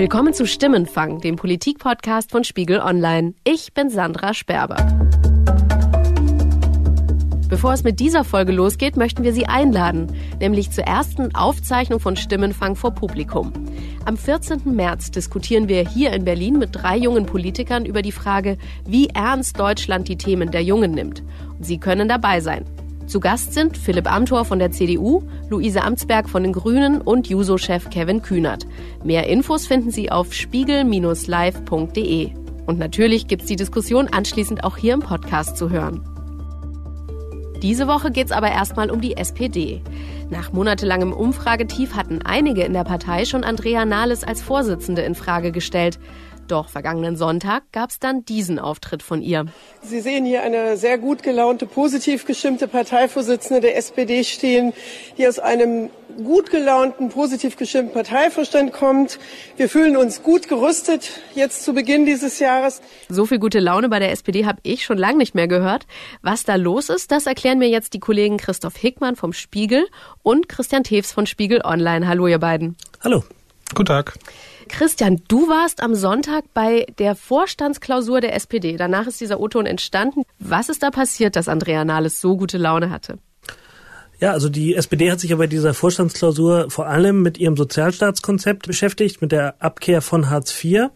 Willkommen 0.00 0.32
zu 0.32 0.46
Stimmenfang, 0.46 1.20
dem 1.20 1.36
Politikpodcast 1.36 2.30
von 2.30 2.42
Spiegel 2.42 2.80
Online. 2.80 3.34
Ich 3.44 3.74
bin 3.74 3.90
Sandra 3.90 4.32
Sperber. 4.32 4.76
Bevor 7.50 7.74
es 7.74 7.84
mit 7.84 8.00
dieser 8.00 8.24
Folge 8.24 8.52
losgeht, 8.52 8.96
möchten 8.96 9.24
wir 9.24 9.34
Sie 9.34 9.44
einladen, 9.44 10.10
nämlich 10.40 10.70
zur 10.70 10.84
ersten 10.84 11.34
Aufzeichnung 11.34 12.00
von 12.00 12.16
Stimmenfang 12.16 12.76
vor 12.76 12.92
Publikum. 12.92 13.52
Am 14.06 14.16
14. 14.16 14.74
März 14.74 15.10
diskutieren 15.10 15.68
wir 15.68 15.86
hier 15.86 16.14
in 16.14 16.24
Berlin 16.24 16.58
mit 16.58 16.70
drei 16.72 16.96
jungen 16.96 17.26
Politikern 17.26 17.84
über 17.84 18.00
die 18.00 18.10
Frage, 18.10 18.56
wie 18.86 19.08
ernst 19.08 19.60
Deutschland 19.60 20.08
die 20.08 20.16
Themen 20.16 20.50
der 20.50 20.62
Jungen 20.62 20.92
nimmt. 20.92 21.22
Und 21.58 21.66
Sie 21.66 21.76
können 21.76 22.08
dabei 22.08 22.40
sein. 22.40 22.64
Zu 23.10 23.18
Gast 23.18 23.52
sind 23.54 23.76
Philipp 23.76 24.08
Amthor 24.08 24.44
von 24.44 24.60
der 24.60 24.70
CDU, 24.70 25.24
Luise 25.48 25.82
Amtsberg 25.82 26.28
von 26.28 26.44
den 26.44 26.52
Grünen 26.52 27.00
und 27.00 27.28
Juso-Chef 27.28 27.90
Kevin 27.90 28.22
Kühnert. 28.22 28.68
Mehr 29.02 29.26
Infos 29.26 29.66
finden 29.66 29.90
Sie 29.90 30.12
auf 30.12 30.32
spiegel-live.de. 30.32 32.30
Und 32.66 32.78
natürlich 32.78 33.26
gibt 33.26 33.42
es 33.42 33.48
die 33.48 33.56
Diskussion 33.56 34.06
anschließend 34.06 34.62
auch 34.62 34.76
hier 34.76 34.94
im 34.94 35.00
Podcast 35.00 35.56
zu 35.56 35.70
hören. 35.70 36.04
Diese 37.62 37.88
Woche 37.88 38.12
geht 38.12 38.26
es 38.26 38.32
aber 38.32 38.52
erstmal 38.52 38.92
um 38.92 39.00
die 39.00 39.16
SPD. 39.16 39.82
Nach 40.30 40.52
monatelangem 40.52 41.12
Umfragetief 41.12 41.96
hatten 41.96 42.22
einige 42.22 42.62
in 42.62 42.74
der 42.74 42.84
Partei 42.84 43.24
schon 43.24 43.42
Andrea 43.42 43.84
Nahles 43.86 44.22
als 44.22 44.40
Vorsitzende 44.40 45.02
in 45.02 45.16
Frage 45.16 45.50
gestellt. 45.50 45.98
Doch 46.50 46.68
vergangenen 46.68 47.14
Sonntag 47.14 47.62
gab 47.70 47.90
es 47.90 48.00
dann 48.00 48.24
diesen 48.24 48.58
Auftritt 48.58 49.04
von 49.04 49.22
ihr. 49.22 49.46
Sie 49.82 50.00
sehen 50.00 50.24
hier 50.24 50.42
eine 50.42 50.76
sehr 50.76 50.98
gut 50.98 51.22
gelaunte, 51.22 51.64
positiv 51.64 52.26
gestimmte 52.26 52.66
Parteivorsitzende 52.66 53.60
der 53.60 53.76
SPD 53.76 54.24
stehen, 54.24 54.72
die 55.16 55.28
aus 55.28 55.38
einem 55.38 55.90
gut 56.24 56.50
gelaunten, 56.50 57.08
positiv 57.10 57.56
gestimmten 57.56 57.92
Parteivorstand 57.92 58.72
kommt. 58.72 59.20
Wir 59.56 59.68
fühlen 59.68 59.96
uns 59.96 60.24
gut 60.24 60.48
gerüstet 60.48 61.20
jetzt 61.36 61.62
zu 61.64 61.72
Beginn 61.72 62.04
dieses 62.04 62.40
Jahres. 62.40 62.82
So 63.08 63.26
viel 63.26 63.38
gute 63.38 63.60
Laune 63.60 63.88
bei 63.88 64.00
der 64.00 64.10
SPD 64.10 64.44
habe 64.44 64.58
ich 64.64 64.84
schon 64.84 64.98
lange 64.98 65.18
nicht 65.18 65.36
mehr 65.36 65.46
gehört. 65.46 65.86
Was 66.20 66.42
da 66.42 66.56
los 66.56 66.88
ist, 66.88 67.12
das 67.12 67.26
erklären 67.26 67.60
mir 67.60 67.68
jetzt 67.68 67.94
die 67.94 68.00
Kollegen 68.00 68.38
Christoph 68.38 68.76
Hickmann 68.76 69.14
vom 69.14 69.32
Spiegel 69.32 69.86
und 70.24 70.48
Christian 70.48 70.82
Tews 70.82 71.12
von 71.12 71.26
Spiegel 71.26 71.60
Online. 71.62 72.08
Hallo 72.08 72.26
ihr 72.26 72.40
beiden. 72.40 72.76
Hallo. 73.04 73.22
Guten 73.74 73.86
Tag. 73.86 74.18
Christian, 74.68 75.22
du 75.28 75.48
warst 75.48 75.82
am 75.82 75.94
Sonntag 75.94 76.44
bei 76.54 76.86
der 76.98 77.14
Vorstandsklausur 77.14 78.20
der 78.20 78.34
SPD. 78.34 78.76
Danach 78.76 79.06
ist 79.06 79.20
dieser 79.20 79.40
O-Ton 79.40 79.66
entstanden. 79.66 80.22
Was 80.38 80.68
ist 80.68 80.82
da 80.82 80.90
passiert, 80.90 81.36
dass 81.36 81.48
Andrea 81.48 81.84
Nahles 81.84 82.20
so 82.20 82.36
gute 82.36 82.58
Laune 82.58 82.90
hatte? 82.90 83.18
Ja, 84.20 84.32
also 84.32 84.50
die 84.50 84.74
SPD 84.74 85.10
hat 85.10 85.18
sich 85.18 85.30
ja 85.30 85.36
bei 85.36 85.46
dieser 85.46 85.72
Vorstandsklausur 85.72 86.70
vor 86.70 86.86
allem 86.86 87.22
mit 87.22 87.38
ihrem 87.38 87.56
Sozialstaatskonzept 87.56 88.66
beschäftigt, 88.66 89.22
mit 89.22 89.32
der 89.32 89.54
Abkehr 89.62 90.02
von 90.02 90.28
Hartz 90.28 90.52
IV. 90.62 90.88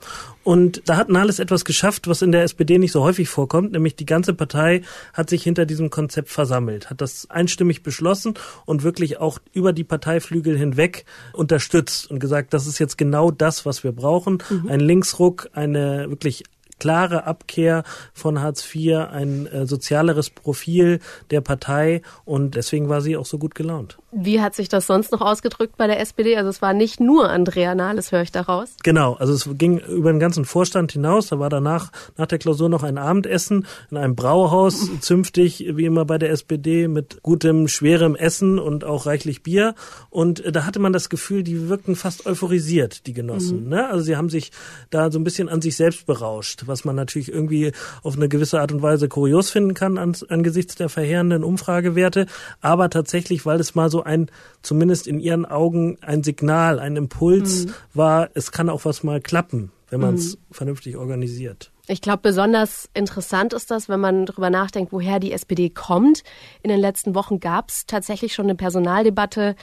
Und 0.42 0.82
da 0.84 0.98
hat 0.98 1.08
Nahles 1.08 1.38
etwas 1.38 1.64
geschafft, 1.64 2.06
was 2.06 2.20
in 2.20 2.30
der 2.30 2.42
SPD 2.42 2.78
nicht 2.78 2.92
so 2.92 3.02
häufig 3.02 3.30
vorkommt, 3.30 3.72
nämlich 3.72 3.96
die 3.96 4.04
ganze 4.04 4.34
Partei 4.34 4.82
hat 5.14 5.30
sich 5.30 5.42
hinter 5.42 5.64
diesem 5.64 5.88
Konzept 5.88 6.28
versammelt, 6.28 6.90
hat 6.90 7.00
das 7.00 7.30
einstimmig 7.30 7.82
beschlossen 7.82 8.34
und 8.66 8.82
wirklich 8.82 9.18
auch 9.20 9.38
über 9.54 9.72
die 9.72 9.84
Parteiflügel 9.84 10.58
hinweg 10.58 11.06
unterstützt 11.32 12.10
und 12.10 12.20
gesagt, 12.20 12.52
das 12.52 12.66
ist 12.66 12.78
jetzt 12.78 12.98
genau 12.98 13.30
das, 13.30 13.64
was 13.64 13.84
wir 13.84 13.92
brauchen. 13.92 14.42
Mhm. 14.50 14.68
Ein 14.68 14.80
Linksruck, 14.80 15.48
eine 15.54 16.10
wirklich 16.10 16.44
klare 16.78 17.24
Abkehr 17.24 17.84
von 18.12 18.40
Hartz 18.40 18.64
IV, 18.74 19.08
ein 19.10 19.46
äh, 19.46 19.66
sozialeres 19.66 20.30
Profil 20.30 21.00
der 21.30 21.40
Partei 21.40 22.02
und 22.24 22.54
deswegen 22.54 22.88
war 22.88 23.00
sie 23.00 23.16
auch 23.16 23.26
so 23.26 23.38
gut 23.38 23.54
gelaunt. 23.54 23.98
Wie 24.16 24.40
hat 24.40 24.54
sich 24.54 24.68
das 24.68 24.86
sonst 24.86 25.12
noch 25.12 25.20
ausgedrückt 25.20 25.76
bei 25.76 25.86
der 25.86 26.00
SPD? 26.00 26.36
Also 26.36 26.50
es 26.50 26.62
war 26.62 26.72
nicht 26.72 27.00
nur 27.00 27.28
Andrea 27.28 27.74
Nahles, 27.74 28.12
höre 28.12 28.22
ich 28.22 28.30
daraus. 28.30 28.76
Genau, 28.82 29.14
also 29.14 29.32
es 29.32 29.48
ging 29.58 29.78
über 29.78 30.12
den 30.12 30.20
ganzen 30.20 30.44
Vorstand 30.44 30.92
hinaus. 30.92 31.28
Da 31.28 31.38
war 31.38 31.50
danach, 31.50 31.90
nach 32.16 32.26
der 32.26 32.38
Klausur 32.38 32.68
noch 32.68 32.84
ein 32.84 32.96
Abendessen 32.96 33.66
in 33.90 33.96
einem 33.96 34.14
Brauhaus, 34.14 34.88
zünftig, 35.00 35.64
wie 35.74 35.84
immer 35.84 36.04
bei 36.04 36.18
der 36.18 36.30
SPD, 36.30 36.86
mit 36.86 37.22
gutem, 37.22 37.66
schwerem 37.66 38.14
Essen 38.14 38.58
und 38.58 38.84
auch 38.84 39.06
reichlich 39.06 39.42
Bier. 39.42 39.74
Und 40.10 40.44
äh, 40.44 40.52
da 40.52 40.64
hatte 40.64 40.78
man 40.78 40.92
das 40.92 41.08
Gefühl, 41.08 41.42
die 41.42 41.68
wirkten 41.68 41.96
fast 41.96 42.26
euphorisiert, 42.26 43.06
die 43.06 43.14
Genossen. 43.14 43.64
Mhm. 43.64 43.68
Ne? 43.70 43.88
Also 43.88 44.04
sie 44.04 44.16
haben 44.16 44.28
sich 44.28 44.52
da 44.90 45.10
so 45.10 45.18
ein 45.18 45.24
bisschen 45.24 45.48
an 45.48 45.60
sich 45.60 45.76
selbst 45.76 46.06
berauscht, 46.06 46.64
was 46.66 46.84
man 46.84 46.94
natürlich 46.94 47.32
irgendwie 47.32 47.72
auf 48.02 48.16
eine 48.16 48.28
gewisse 48.28 48.60
Art 48.60 48.70
und 48.70 48.82
Weise 48.82 49.08
kurios 49.08 49.50
finden 49.50 49.74
kann 49.74 49.98
angesichts 50.28 50.76
der 50.76 50.88
verheerenden 50.88 51.42
Umfragewerte. 51.42 52.26
Aber 52.60 52.90
tatsächlich, 52.90 53.44
weil 53.46 53.58
es 53.58 53.74
mal 53.74 53.90
so 53.90 54.03
ein, 54.04 54.30
zumindest 54.62 55.06
in 55.06 55.18
ihren 55.20 55.46
Augen, 55.46 55.98
ein 56.00 56.22
Signal, 56.22 56.78
ein 56.78 56.96
Impuls 56.96 57.66
mhm. 57.66 57.74
war, 57.94 58.30
es 58.34 58.52
kann 58.52 58.68
auch 58.68 58.84
was 58.84 59.02
mal 59.02 59.20
klappen, 59.20 59.72
wenn 59.90 60.00
man 60.00 60.14
es 60.14 60.36
mhm. 60.36 60.40
vernünftig 60.52 60.96
organisiert. 60.96 61.70
Ich 61.86 62.00
glaube, 62.00 62.20
besonders 62.22 62.88
interessant 62.94 63.52
ist 63.52 63.70
das, 63.70 63.90
wenn 63.90 64.00
man 64.00 64.24
darüber 64.24 64.48
nachdenkt, 64.48 64.90
woher 64.90 65.20
die 65.20 65.32
SPD 65.32 65.68
kommt. 65.68 66.22
In 66.62 66.70
den 66.70 66.80
letzten 66.80 67.14
Wochen 67.14 67.40
gab 67.40 67.68
es 67.68 67.84
tatsächlich 67.84 68.32
schon 68.32 68.46
eine 68.46 68.54
Personaldebatte 68.54 69.54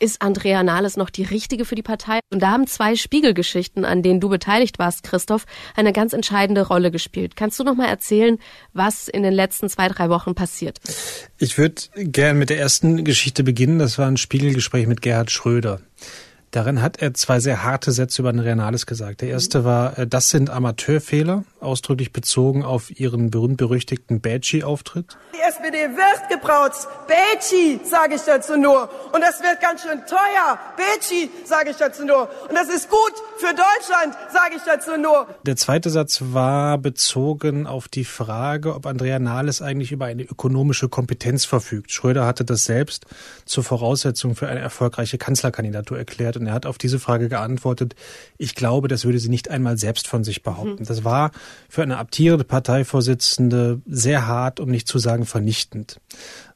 ist 0.00 0.22
Andrea 0.22 0.62
Nahles 0.62 0.96
noch 0.96 1.10
die 1.10 1.22
richtige 1.22 1.64
für 1.64 1.74
die 1.74 1.82
Partei? 1.82 2.20
Und 2.32 2.40
da 2.40 2.50
haben 2.50 2.66
zwei 2.66 2.96
Spiegelgeschichten, 2.96 3.84
an 3.84 4.02
denen 4.02 4.20
du 4.20 4.28
beteiligt 4.28 4.78
warst, 4.78 5.02
Christoph, 5.02 5.44
eine 5.76 5.92
ganz 5.92 6.12
entscheidende 6.12 6.66
Rolle 6.66 6.90
gespielt. 6.90 7.36
Kannst 7.36 7.58
du 7.60 7.64
noch 7.64 7.76
mal 7.76 7.88
erzählen, 7.88 8.38
was 8.72 9.08
in 9.08 9.22
den 9.22 9.32
letzten 9.32 9.68
zwei, 9.68 9.88
drei 9.88 10.08
Wochen 10.08 10.34
passiert 10.34 10.78
ist? 10.86 11.30
Ich 11.38 11.58
würde 11.58 11.82
gern 11.96 12.38
mit 12.38 12.50
der 12.50 12.58
ersten 12.58 13.04
Geschichte 13.04 13.44
beginnen. 13.44 13.78
Das 13.78 13.98
war 13.98 14.08
ein 14.08 14.16
Spiegelgespräch 14.16 14.86
mit 14.86 15.02
Gerhard 15.02 15.30
Schröder. 15.30 15.80
Darin 16.52 16.82
hat 16.82 17.00
er 17.00 17.14
zwei 17.14 17.38
sehr 17.38 17.62
harte 17.62 17.92
Sätze 17.92 18.22
über 18.22 18.32
den 18.32 18.40
Renales 18.40 18.84
gesagt. 18.84 19.20
Der 19.20 19.28
erste 19.28 19.64
war, 19.64 19.96
äh, 19.98 20.06
das 20.06 20.30
sind 20.30 20.50
Amateurfehler, 20.50 21.44
ausdrücklich 21.60 22.12
bezogen 22.12 22.64
auf 22.64 22.90
ihren 22.98 23.30
berühmt-berüchtigten 23.30 24.20
Badgie-Auftritt. 24.20 25.16
Die 25.32 25.40
SPD 25.48 25.78
wird 25.78 26.28
gebraucht. 26.28 26.88
Badgie, 27.06 27.78
sage 27.84 28.16
ich 28.16 28.22
dazu 28.22 28.56
nur. 28.56 28.90
Und 29.12 29.20
das 29.20 29.40
wird 29.40 29.60
ganz 29.60 29.82
schön 29.82 30.00
teuer. 30.06 30.58
Badgie, 30.76 31.30
sage 31.44 31.70
ich 31.70 31.76
dazu 31.76 32.04
nur. 32.04 32.28
Und 32.48 32.54
das 32.54 32.68
ist 32.68 32.90
gut 32.90 33.12
für 33.38 33.54
Deutschland, 33.54 34.16
sage 34.32 34.56
ich 34.56 34.62
dazu 34.66 34.96
nur. 35.00 35.28
Der 35.46 35.54
zweite 35.54 35.88
Satz 35.88 36.20
war 36.20 36.78
bezogen 36.78 37.68
auf 37.68 37.86
die 37.86 38.04
Frage, 38.04 38.74
ob 38.74 38.86
Andrea 38.86 39.20
Nahles 39.20 39.62
eigentlich 39.62 39.92
über 39.92 40.06
eine 40.06 40.24
ökonomische 40.24 40.88
Kompetenz 40.88 41.44
verfügt. 41.44 41.92
Schröder 41.92 42.26
hatte 42.26 42.44
das 42.44 42.64
selbst 42.64 43.06
zur 43.44 43.62
Voraussetzung 43.62 44.34
für 44.34 44.48
eine 44.48 44.60
erfolgreiche 44.60 45.16
Kanzlerkandidatur 45.16 45.96
erklärt 45.96 46.39
und 46.40 46.46
er 46.46 46.54
hat 46.54 46.66
auf 46.66 46.78
diese 46.78 46.98
Frage 46.98 47.28
geantwortet, 47.28 47.94
ich 48.38 48.54
glaube, 48.54 48.88
das 48.88 49.04
würde 49.04 49.18
sie 49.18 49.28
nicht 49.28 49.50
einmal 49.50 49.78
selbst 49.78 50.08
von 50.08 50.24
sich 50.24 50.42
behaupten. 50.42 50.82
Mhm. 50.82 50.86
Das 50.86 51.04
war 51.04 51.30
für 51.68 51.82
eine 51.82 51.98
amtierende 51.98 52.44
Parteivorsitzende 52.44 53.80
sehr 53.86 54.26
hart, 54.26 54.60
um 54.60 54.70
nicht 54.70 54.88
zu 54.88 54.98
sagen 54.98 55.26
vernichtend. 55.26 56.00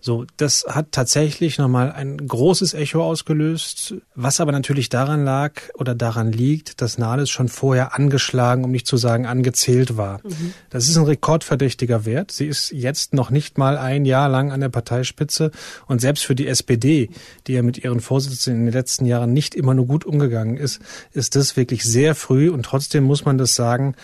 So, 0.00 0.26
das 0.36 0.66
hat 0.68 0.92
tatsächlich 0.92 1.56
nochmal 1.56 1.90
ein 1.90 2.18
großes 2.18 2.74
Echo 2.74 3.02
ausgelöst, 3.02 3.94
was 4.14 4.38
aber 4.38 4.52
natürlich 4.52 4.90
daran 4.90 5.24
lag 5.24 5.52
oder 5.78 5.94
daran 5.94 6.30
liegt, 6.30 6.82
dass 6.82 6.98
Nahles 6.98 7.30
schon 7.30 7.48
vorher 7.48 7.94
angeschlagen, 7.94 8.64
um 8.64 8.70
nicht 8.70 8.86
zu 8.86 8.98
sagen 8.98 9.24
angezählt 9.24 9.96
war. 9.96 10.20
Mhm. 10.22 10.52
Das 10.68 10.88
ist 10.88 10.98
ein 10.98 11.04
rekordverdächtiger 11.04 12.04
Wert. 12.04 12.32
Sie 12.32 12.46
ist 12.46 12.70
jetzt 12.70 13.14
noch 13.14 13.30
nicht 13.30 13.56
mal 13.56 13.78
ein 13.78 14.04
Jahr 14.04 14.28
lang 14.28 14.52
an 14.52 14.60
der 14.60 14.68
Parteispitze 14.68 15.50
und 15.86 16.02
selbst 16.02 16.26
für 16.26 16.34
die 16.34 16.48
SPD, 16.48 17.08
die 17.46 17.54
ja 17.54 17.62
mit 17.62 17.82
ihren 17.82 18.00
Vorsitzenden 18.00 18.60
in 18.60 18.66
den 18.66 18.74
letzten 18.74 19.06
Jahren 19.06 19.32
nicht 19.32 19.54
immer 19.54 19.73
nur 19.74 19.86
gut 19.86 20.04
umgegangen 20.04 20.56
ist, 20.56 20.80
ist 21.12 21.36
das 21.36 21.56
wirklich 21.56 21.84
sehr 21.84 22.14
früh. 22.14 22.50
Und 22.50 22.64
trotzdem 22.64 23.04
muss 23.04 23.24
man 23.24 23.38
das 23.38 23.54
sagen, 23.54 23.94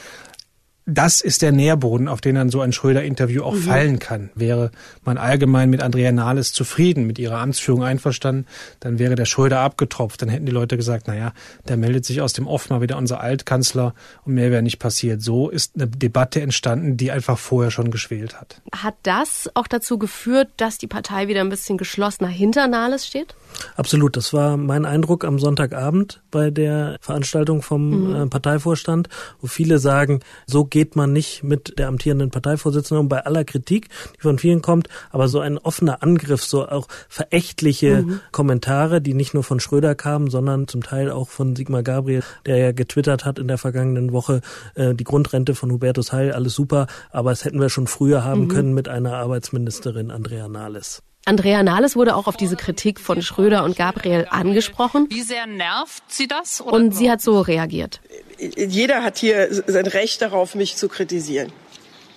das 0.91 1.21
ist 1.21 1.43
der 1.43 1.53
Nährboden, 1.53 2.09
auf 2.09 2.21
den 2.21 2.35
dann 2.35 2.51
so 2.51 2.61
ein 2.61 2.73
Schröder-Interview 2.73 3.43
auch 3.43 3.55
mhm. 3.55 3.63
fallen 3.63 3.99
kann. 3.99 4.31
Wäre 4.35 4.71
man 5.05 5.19
allgemein 5.19 5.71
mit 5.71 5.83
Andrea 5.83 6.13
Nahles 6.13 6.53
zufrieden, 6.53 7.07
mit 7.07 7.19
ihrer 7.19 7.39
Amtsführung 7.39 7.85
einverstanden, 7.85 8.47
dann 8.81 8.99
wäre 8.99 9.15
der 9.15 9.25
Schröder 9.25 9.61
abgetropft. 9.61 10.23
Dann 10.23 10.29
hätten 10.29 10.47
die 10.47 10.53
Leute 10.53 10.77
gesagt, 10.77 11.09
naja, 11.09 11.33
da 11.67 11.77
meldet 11.77 12.05
sich 12.05 12.21
aus 12.21 12.33
dem 12.33 12.47
Off 12.47 12.71
mal 12.71 12.81
wieder 12.81 12.97
unser 12.97 13.21
Altkanzler 13.21 13.95
und 14.25 14.35
mehr 14.35 14.51
wäre 14.51 14.63
nicht 14.63 14.79
passiert. 14.79 15.23
So 15.23 15.49
ist 15.49 15.77
eine 15.77 15.87
Debatte 15.89 16.41
entstanden, 16.41 16.97
die 16.97 17.11
einfach 17.11 17.39
vorher 17.39 17.71
schon 17.71 17.91
geschwelt 17.91 18.41
hat. 18.41 18.61
Hat 18.75 18.95
das 19.03 19.51
auch 19.55 19.67
dazu 19.67 19.99
geführt, 19.99 20.49
dass 20.57 20.79
die 20.79 20.87
Partei 20.87 21.29
wieder 21.29 21.41
ein 21.41 21.49
bisschen 21.49 21.79
geschlossener 21.79 22.29
hinter 22.29 22.67
Nahles 22.67 23.07
steht? 23.07 23.35
Absolut, 23.77 24.17
das 24.17 24.33
war 24.33 24.57
mein 24.57 24.85
Eindruck 24.85 25.25
am 25.25 25.39
Sonntagabend 25.39 26.21
bei 26.31 26.51
der 26.51 26.97
Veranstaltung 27.01 27.63
vom 27.63 28.09
mhm. 28.09 28.15
Äh, 28.15 28.27
Parteivorstand, 28.27 29.09
wo 29.41 29.47
viele 29.47 29.79
sagen, 29.79 30.21
so 30.47 30.65
geht 30.65 30.80
man 30.97 31.13
nicht 31.13 31.43
mit 31.43 31.79
der 31.79 31.89
amtierenden 31.89 32.31
Parteivorsitzenden 32.31 33.09
bei 33.09 33.25
aller 33.25 33.45
Kritik, 33.45 33.89
die 34.17 34.21
von 34.21 34.39
vielen 34.39 34.63
kommt, 34.63 34.89
aber 35.11 35.29
so 35.29 35.41
ein 35.41 35.59
offener 35.59 36.03
Angriff, 36.03 36.43
so 36.43 36.67
auch 36.69 36.87
verächtliche 37.09 38.03
mhm. 38.03 38.21
Kommentare, 38.33 39.01
die 39.01 39.15
nicht 39.15 39.35
nur 39.35 39.45
von 39.45 39.61
Schröder 39.61 39.95
kamen, 39.95 40.31
sondern 40.31 40.69
zum 40.69 40.83
Teil 40.83 41.11
auch 41.11 41.29
von 41.29 41.57
Sigmar 41.57 41.83
Gabriel, 41.83 42.23
der 42.47 42.57
ja 42.57 42.73
getwittert 42.73 43.25
hat 43.25 43.39
in 43.39 43.49
der 43.49 43.59
vergangenen 43.59 44.13
Woche, 44.13 44.41
äh, 44.75 44.95
die 44.95 45.05
Grundrente 45.05 45.55
von 45.55 45.71
Hubertus 45.71 46.13
Heil, 46.13 46.33
alles 46.33 46.55
super, 46.55 46.87
aber 47.11 47.33
es 47.33 47.45
hätten 47.45 47.61
wir 47.61 47.69
schon 47.69 47.87
früher 47.87 48.25
haben 48.25 48.43
mhm. 48.43 48.49
können 48.49 48.75
mit 48.75 48.89
einer 48.89 49.17
Arbeitsministerin 49.17 50.11
Andrea 50.11 50.49
Nahles. 50.49 51.03
Andrea 51.27 51.63
Nahles 51.63 51.97
wurde 51.97 52.17
auch 52.17 52.27
auf 52.27 52.37
diese 52.37 52.57
Kritik 52.57 52.99
von 52.99 53.21
Schröder 53.21 53.65
und 53.65 53.77
Gabriel 53.77 54.27
angesprochen. 54.31 55.07
Wie 55.11 55.21
sehr 55.21 55.47
nervt 55.47 56.03
sie 56.09 56.27
das? 56.27 56.61
und 56.61 56.95
sie 56.95 57.11
hat 57.11 57.21
so 57.21 57.41
reagiert. 57.41 58.01
Jeder 58.41 59.03
hat 59.03 59.19
hier 59.19 59.49
sein 59.51 59.87
Recht 59.87 60.23
darauf, 60.23 60.55
mich 60.55 60.77
zu 60.77 60.89
kritisieren. 60.89 61.53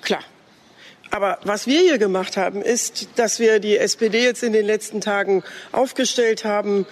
Klar. 0.01 0.23
Aber 1.11 1.37
was 1.43 1.67
wir 1.67 1.79
hier 1.79 1.97
gemacht 1.97 2.37
haben, 2.37 2.61
ist, 2.61 3.07
dass 3.17 3.39
wir 3.39 3.59
die 3.59 3.77
SPD 3.77 4.23
jetzt 4.23 4.41
in 4.41 4.53
den 4.53 4.65
letzten 4.65 4.99
Tagen 4.99 5.43
aufgestellt 5.71 6.43
haben, 6.43 6.87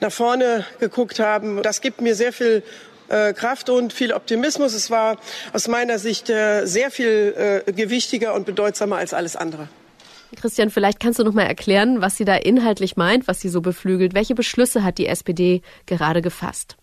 nach 0.00 0.12
vorne 0.12 0.66
geguckt 0.80 1.18
haben. 1.18 1.62
Das 1.62 1.80
gibt 1.80 2.00
mir 2.00 2.14
sehr 2.14 2.32
viel 2.32 2.62
äh, 3.08 3.32
Kraft 3.32 3.70
und 3.70 3.92
viel 3.92 4.12
Optimismus. 4.12 4.74
Es 4.74 4.90
war 4.90 5.16
aus 5.52 5.68
meiner 5.68 5.98
Sicht 5.98 6.28
äh, 6.28 6.66
sehr 6.66 6.90
viel 6.90 7.62
äh, 7.66 7.72
gewichtiger 7.72 8.34
und 8.34 8.44
bedeutsamer 8.44 8.96
als 8.96 9.14
alles 9.14 9.36
andere. 9.36 9.68
Christian, 10.36 10.70
vielleicht 10.70 11.00
kannst 11.00 11.18
du 11.18 11.24
noch 11.24 11.32
mal 11.32 11.44
erklären, 11.46 12.00
was 12.00 12.16
sie 12.16 12.24
da 12.24 12.34
inhaltlich 12.34 12.96
meint, 12.96 13.28
was 13.28 13.40
sie 13.40 13.48
so 13.48 13.60
beflügelt. 13.60 14.14
Welche 14.14 14.34
Beschlüsse 14.34 14.82
hat 14.82 14.98
die 14.98 15.06
SPD 15.06 15.62
gerade 15.86 16.22
gefasst? 16.22 16.76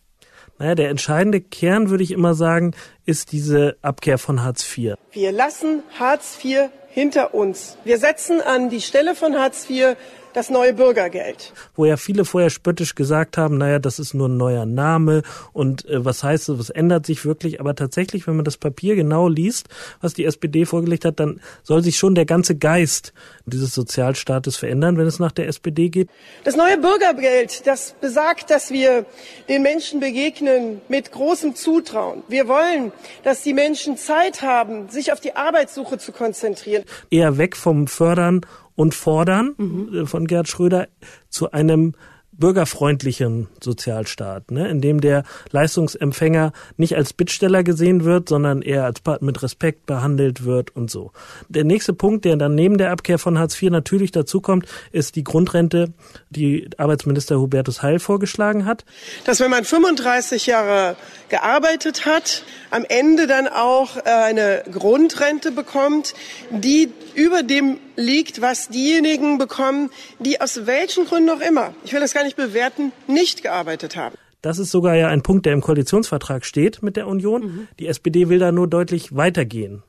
Naja, 0.62 0.76
der 0.76 0.90
entscheidende 0.90 1.42
Kern, 1.42 1.90
würde 1.90 2.04
ich 2.04 2.12
immer 2.12 2.36
sagen, 2.36 2.76
ist 3.04 3.32
diese 3.32 3.78
Abkehr 3.82 4.20
von 4.20 4.44
Hartz 4.44 4.78
IV. 4.78 4.94
Wir 5.12 5.32
lassen 5.32 5.82
Hartz 5.98 6.38
IV 6.44 6.70
hinter 6.88 7.34
uns. 7.34 7.78
Wir 7.84 7.98
setzen 7.98 8.42
an 8.42 8.70
die 8.70 8.82
Stelle 8.82 9.16
von 9.16 9.34
Hartz 9.40 9.68
IV 9.68 9.98
das 10.34 10.50
neue 10.50 10.74
Bürgergeld. 10.74 11.54
Wo 11.76 11.86
ja 11.86 11.98
viele 11.98 12.26
vorher 12.26 12.50
spöttisch 12.50 12.96
gesagt 12.96 13.38
haben, 13.38 13.58
naja, 13.58 13.80
das 13.80 14.00
ist 14.00 14.14
nur 14.14 14.30
ein 14.30 14.38
neuer 14.38 14.66
Name 14.66 15.24
und 15.54 15.86
äh, 15.86 16.04
was 16.04 16.24
heißt 16.24 16.50
das, 16.50 16.60
was 16.60 16.70
ändert 16.70 17.06
sich 17.06 17.26
wirklich? 17.26 17.60
Aber 17.60 17.76
tatsächlich, 17.76 18.28
wenn 18.28 18.36
man 18.36 18.46
das 18.46 18.58
Papier 18.58 18.96
genau 18.96 19.28
liest, 19.28 19.68
was 20.02 20.14
die 20.14 20.26
SPD 20.26 20.66
vorgelegt 20.66 21.06
hat, 21.06 21.20
dann 21.20 21.42
soll 21.64 21.84
sich 21.84 21.98
schon 21.98 22.16
der 22.16 22.26
ganze 22.26 22.56
Geist 22.56 23.14
dieses 23.46 23.74
Sozialstaates 23.74 24.58
verändern, 24.58 24.98
wenn 24.98 25.08
es 25.08 25.20
nach 25.20 25.32
der 25.32 25.48
SPD 25.48 25.90
geht. 25.90 26.10
Das 26.44 26.56
neue 26.56 26.78
Bürgergeld, 26.78 27.68
das 27.68 27.96
besagt, 28.00 28.50
dass 28.50 28.72
wir 28.72 29.06
den 29.50 29.62
Menschen 29.62 30.00
begegnen 30.00 30.82
mit 30.88 31.12
großem 31.12 31.56
Zutrauen. 31.56 32.24
Wir 32.28 32.48
wollen, 32.48 32.92
dass 33.24 33.44
die 33.44 33.54
Menschen 33.54 33.98
Zeit 33.98 34.42
haben, 34.42 34.90
sich 34.90 35.12
auf 35.12 35.20
die 35.20 35.36
Arbeitssuche 35.36 35.98
zu 35.98 36.12
konzentrieren. 36.12 36.84
Eher 37.10 37.38
weg 37.38 37.56
vom 37.56 37.88
Fördern 37.88 38.42
und 38.76 38.94
Fordern 38.94 39.54
mhm. 39.58 40.08
von 40.08 40.28
Gerd 40.28 40.48
Schröder 40.48 40.88
zu 41.30 41.52
einem 41.52 41.94
bürgerfreundlichen 42.42 43.48
Sozialstaat, 43.64 44.52
ne, 44.52 44.68
in 44.68 44.82
dem 44.82 45.00
der 45.00 45.24
Leistungsempfänger 45.52 46.52
nicht 46.76 46.98
als 46.98 47.14
Bittsteller 47.14 47.64
gesehen 47.64 48.04
wird, 48.04 48.28
sondern 48.28 48.62
eher 48.62 48.84
als 48.84 49.02
mit 49.22 49.42
Respekt 49.42 49.86
behandelt 49.86 50.44
wird 50.44 50.76
und 50.76 50.92
so. 50.92 51.14
Der 51.48 51.64
nächste 51.64 51.94
Punkt, 51.94 52.26
der 52.26 52.36
dann 52.36 52.54
neben 52.56 52.78
der 52.78 52.92
Abkehr 52.92 53.18
von 53.18 53.40
Hartz 53.40 53.62
IV 53.62 53.72
natürlich 53.72 54.12
dazukommt, 54.12 54.66
ist 54.92 55.16
die 55.16 55.24
Grundrente, 55.24 55.94
die 56.30 56.70
Arbeitsminister 56.78 57.40
Hubertus 57.40 57.82
Heil 57.82 58.00
vorgeschlagen 58.00 58.66
hat. 58.66 58.84
Dass 59.24 59.40
wenn 59.40 59.52
man 59.52 59.64
35 59.64 60.48
Jahre 60.48 60.98
gearbeitet 61.30 62.06
hat, 62.06 62.44
am 62.72 62.84
Ende 62.84 63.28
dann 63.28 63.48
auch 63.48 63.98
äh, 63.98 64.02
eine 64.10 64.64
Grundrente 64.72 65.52
bekommt, 65.52 66.14
die 66.50 66.92
über 67.14 67.44
dem 67.44 67.78
liegt, 67.96 68.42
was 68.42 68.70
diejenigen 68.70 69.38
bekommen, 69.38 69.90
die 70.20 70.42
aus 70.42 70.66
welchen 70.66 71.06
Gründen 71.06 71.30
auch 71.30 71.42
immer, 71.42 71.74
ich 71.84 71.94
will 71.94 72.00
das 72.00 72.14
gar 72.14 72.24
nicht 72.24 72.31
bewerten, 72.36 72.92
nicht 73.08 73.44
gearbeitet 73.44 73.96
haben. 73.96 74.16
Das 74.42 74.58
ist 74.58 74.72
sogar 74.72 74.96
ja 74.96 75.08
ein 75.08 75.22
Punkt, 75.22 75.46
der 75.46 75.54
im 75.54 75.62
Koalitionsvertrag 75.62 76.46
steht 76.46 76.82
mit 76.82 76.96
der 76.96 77.08
Union. 77.08 77.42
Mhm. 77.44 77.68
Die 77.80 77.88
SPD 77.88 78.30
will 78.30 78.40
da 78.40 78.52
nur 78.52 78.68
deutlich 78.68 79.16
weitergehen 79.16 79.84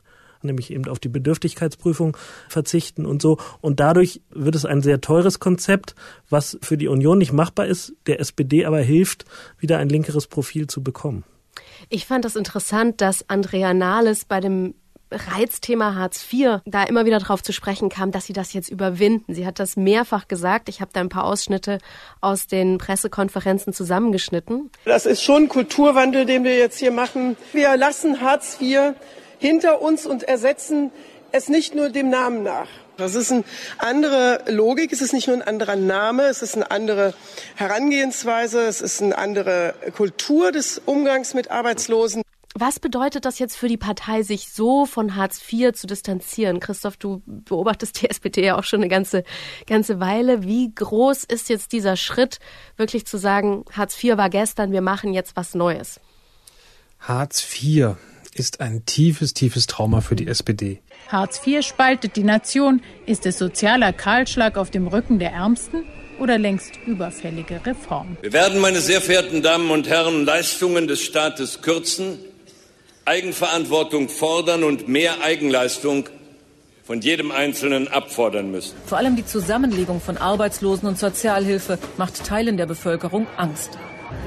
nämlich 0.45 0.73
eben 0.73 0.89
auf 0.89 0.99
die 0.99 1.09
Bedürftigkeitsprüfung 1.09 2.17
verzichten 2.49 3.07
und 3.07 3.23
so. 3.23 3.39
Und 3.61 3.81
dadurch 3.81 4.21
wird 4.31 4.55
es 4.55 4.65
ein 4.65 4.83
sehr 4.83 5.01
teures 5.01 5.41
Konzept, 5.41 5.95
was 6.29 6.59
für 6.63 6.77
die 6.77 6.89
Union 6.89 7.19
nicht 7.19 7.33
machbar 7.33 7.67
ist, 7.67 7.95
der 8.07 8.21
SPD 8.21 8.65
aber 8.65 8.81
hilft, 8.81 9.25
wieder 9.59 9.79
ein 9.79 9.89
linkeres 9.89 10.27
Profil 10.27 10.67
zu 10.67 10.83
bekommen. 10.83 11.25
Ich 11.89 12.07
fand 12.07 12.25
das 12.25 12.37
interessant, 12.37 13.01
dass 13.01 13.29
Andrea 13.29 13.75
Nahles 13.75 14.25
bei 14.25 14.41
dem 14.41 14.75
Reizthema 15.13 15.95
Hartz 15.95 16.27
IV 16.33 16.61
da 16.65 16.85
immer 16.85 17.05
wieder 17.05 17.19
darauf 17.19 17.43
zu 17.43 17.53
sprechen 17.53 17.89
kam, 17.89 18.11
dass 18.11 18.27
sie 18.27 18.33
das 18.33 18.53
jetzt 18.53 18.71
überwinden. 18.71 19.35
Sie 19.35 19.47
hat 19.47 19.59
das 19.59 19.77
mehrfach 19.77 20.29
gesagt. 20.29 20.69
Ich 20.69 20.81
habe 20.81 20.91
da 20.93 21.01
ein 21.01 21.09
paar 21.09 21.25
Ausschnitte 21.25 21.79
aus 22.21 22.47
den 22.47 22.79
Pressekonferenzen 22.79 23.73
zusammengeschnitten. 23.73 24.71
Das 24.85 25.07
ist 25.07 25.23
schon 25.23 25.49
Kulturwandel, 25.49 26.27
den 26.27 26.45
wir 26.45 26.57
jetzt 26.57 26.79
hier 26.79 26.93
machen. 26.93 27.37
Wir 27.53 27.77
lassen 27.77 28.21
Hartz 28.21 28.59
IV 28.61 28.95
hinter 29.39 29.83
uns 29.83 30.07
und 30.07 30.23
ersetzen 30.23 30.91
es 31.33 31.49
nicht 31.49 31.75
nur 31.75 31.89
dem 31.89 32.11
Namen 32.11 32.43
nach. 32.43 32.69
Das 32.97 33.15
ist 33.15 33.33
eine 33.33 33.45
andere 33.79 34.43
Logik, 34.49 34.93
es 34.93 35.01
ist 35.01 35.13
nicht 35.13 35.27
nur 35.27 35.37
ein 35.37 35.43
anderer 35.43 35.77
Name, 35.77 36.25
es 36.25 36.43
ist 36.43 36.55
eine 36.55 36.71
andere 36.71 37.15
Herangehensweise, 37.57 38.63
es 38.63 38.81
ist 38.81 39.03
eine 39.03 39.17
andere 39.17 39.75
Kultur 39.97 40.53
des 40.53 40.81
Umgangs 40.85 41.35
mit 41.35 41.51
Arbeitslosen. 41.51 42.23
Was 42.55 42.79
bedeutet 42.79 43.25
das 43.25 43.39
jetzt 43.39 43.57
für 43.57 43.69
die 43.69 43.79
Partei, 43.79 44.23
sich 44.23 44.49
so 44.49 44.85
von 44.85 45.17
Hartz 45.17 45.41
IV 45.51 45.73
zu 45.73 45.87
distanzieren? 45.87 46.61
Christoph, 46.61 46.99
du 46.99 47.23
beobachtest 47.27 48.03
die 48.03 48.11
SPD 48.11 48.45
ja 48.45 48.59
auch 48.59 48.65
schon 48.65 48.81
eine 48.81 48.89
ganze, 48.89 49.25
ganze 49.67 50.01
Weile. 50.01 50.43
Wie 50.43 50.73
groß 50.75 51.25
ist 51.25 51.49
jetzt 51.49 51.73
dieser 51.73 51.97
Schritt, 51.97 52.39
wirklich 52.77 53.07
zu 53.07 53.17
sagen, 53.17 53.65
Hartz 53.73 54.03
IV 54.03 54.17
war 54.17 54.29
gestern, 54.29 54.73
wir 54.73 54.83
machen 54.83 55.15
jetzt 55.15 55.35
was 55.35 55.55
Neues? 55.55 55.99
Hartz 56.99 57.43
IV 57.63 57.97
ist 58.35 58.61
ein 58.61 58.85
tiefes, 58.85 59.35
tiefes 59.35 59.67
Trauma 59.67 60.01
für 60.01 60.17
die 60.17 60.27
SPD. 60.27 60.83
Hartz 61.09 61.47
IV 61.47 61.65
spaltet 61.67 62.17
die 62.17 62.25
Nation. 62.25 62.83
Ist 63.07 63.25
es 63.25 63.39
sozialer 63.39 63.93
Kahlschlag 63.93 64.59
auf 64.59 64.71
dem 64.71 64.87
Rücken 64.89 65.19
der 65.19 65.33
Ärmsten? 65.33 65.85
oder 66.19 66.39
längst 66.39 66.79
überfällige 66.87 67.67
Reform. 67.67 68.17
Wir 68.21 68.33
werden, 68.33 68.61
meine 68.61 68.81
sehr 68.81 69.01
verehrten 69.01 69.43
Damen 69.43 69.71
und 69.71 69.89
Herren, 69.89 70.25
Leistungen 70.25 70.87
des 70.87 71.03
Staates 71.03 71.63
kürzen, 71.63 72.19
Eigenverantwortung 73.05 74.09
fordern 74.09 74.65
und 74.65 74.89
mehr 74.89 75.23
Eigenleistung 75.23 76.09
von 76.85 77.01
jedem 77.01 77.31
Einzelnen 77.31 77.89
abfordern 77.89 78.51
müssen. 78.51 78.75
Vor 78.87 78.99
allem 78.99 79.17
die 79.17 79.25
Zusammenlegung 79.27 80.01
von 80.01 80.17
Arbeitslosen 80.17 80.89
und 80.89 80.99
Sozialhilfe 80.99 81.79
macht 81.97 82.25
Teilen 82.25 82.57
der 82.57 82.67
Bevölkerung 82.67 83.27
Angst. 83.37 83.79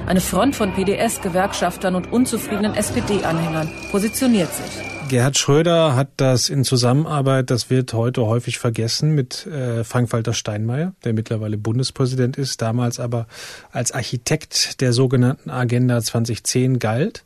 Eine 0.07 0.21
Front 0.21 0.55
von 0.55 0.73
PDS, 0.73 1.21
Gewerkschaftern 1.21 1.95
und 1.95 2.11
unzufriedenen 2.11 2.75
SPD-Anhängern 2.75 3.71
positioniert 3.91 4.53
sich. 4.53 4.85
Gerhard 5.07 5.37
Schröder 5.37 5.95
hat 5.95 6.09
das 6.17 6.49
in 6.49 6.63
Zusammenarbeit, 6.63 7.51
das 7.51 7.69
wird 7.69 7.93
heute 7.93 8.25
häufig 8.25 8.57
vergessen, 8.57 9.11
mit 9.11 9.45
äh, 9.45 9.83
Frank-Walter 9.83 10.33
Steinmeier, 10.33 10.93
der 11.03 11.13
mittlerweile 11.13 11.57
Bundespräsident 11.59 12.37
ist, 12.37 12.59
damals 12.63 12.99
aber 12.99 13.27
als 13.71 13.91
Architekt 13.91 14.81
der 14.81 14.93
sogenannten 14.93 15.51
Agenda 15.51 16.01
2010 16.01 16.79
galt, 16.79 17.23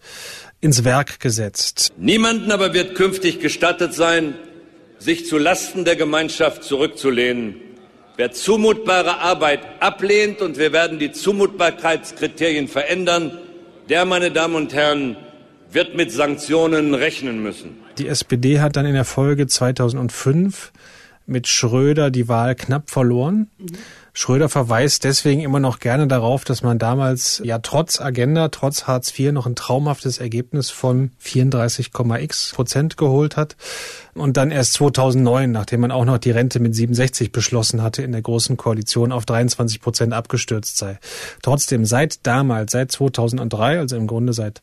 ins 0.61 0.83
Werk 0.83 1.19
gesetzt. 1.19 1.91
Niemanden 1.97 2.51
aber 2.51 2.73
wird 2.73 2.95
künftig 2.95 3.39
gestattet 3.39 3.93
sein, 3.93 4.35
sich 4.97 5.27
zu 5.27 5.37
Lasten 5.37 5.85
der 5.85 5.95
Gemeinschaft 5.95 6.63
zurückzulehnen. 6.63 7.55
Wer 8.17 8.33
zumutbare 8.33 9.19
Arbeit 9.19 9.61
ablehnt, 9.79 10.41
und 10.41 10.57
wir 10.57 10.73
werden 10.73 10.99
die 10.99 11.13
Zumutbarkeitskriterien 11.13 12.67
verändern, 12.67 13.37
der, 13.87 14.03
meine 14.05 14.31
Damen 14.31 14.55
und 14.55 14.73
Herren, 14.73 15.15
wird 15.71 15.95
mit 15.95 16.11
Sanktionen 16.11 16.93
rechnen 16.93 17.41
müssen. 17.41 17.77
Die 17.97 18.07
SPD 18.07 18.59
hat 18.59 18.75
dann 18.75 18.85
in 18.85 18.93
der 18.93 19.05
Folge 19.05 19.47
2005 19.47 20.73
mit 21.25 21.47
Schröder 21.47 22.11
die 22.11 22.27
Wahl 22.27 22.55
knapp 22.55 22.89
verloren. 22.89 23.49
Mhm. 23.57 23.67
Schröder 24.19 24.49
verweist 24.49 25.05
deswegen 25.05 25.39
immer 25.39 25.61
noch 25.61 25.79
gerne 25.79 26.05
darauf, 26.05 26.43
dass 26.43 26.61
man 26.61 26.77
damals 26.77 27.41
ja 27.45 27.59
trotz 27.59 28.01
Agenda, 28.01 28.49
trotz 28.49 28.83
Hartz 28.83 29.17
IV 29.17 29.31
noch 29.31 29.45
ein 29.45 29.55
traumhaftes 29.55 30.17
Ergebnis 30.17 30.69
von 30.69 31.11
34,x 31.23 32.51
Prozent 32.53 32.97
geholt 32.97 33.37
hat. 33.37 33.55
Und 34.15 34.35
dann 34.35 34.51
erst 34.51 34.73
2009, 34.73 35.49
nachdem 35.53 35.79
man 35.79 35.91
auch 35.91 36.03
noch 36.03 36.17
die 36.17 36.31
Rente 36.31 36.59
mit 36.59 36.75
67 36.75 37.31
beschlossen 37.31 37.81
hatte, 37.81 38.03
in 38.03 38.11
der 38.11 38.21
Großen 38.21 38.57
Koalition 38.57 39.13
auf 39.13 39.25
23 39.25 39.79
Prozent 39.79 40.11
abgestürzt 40.11 40.77
sei. 40.77 40.99
Trotzdem, 41.41 41.85
seit 41.85 42.27
damals, 42.27 42.73
seit 42.73 42.91
2003, 42.91 43.79
also 43.79 43.95
im 43.95 44.05
Grunde 44.05 44.33
seit 44.33 44.61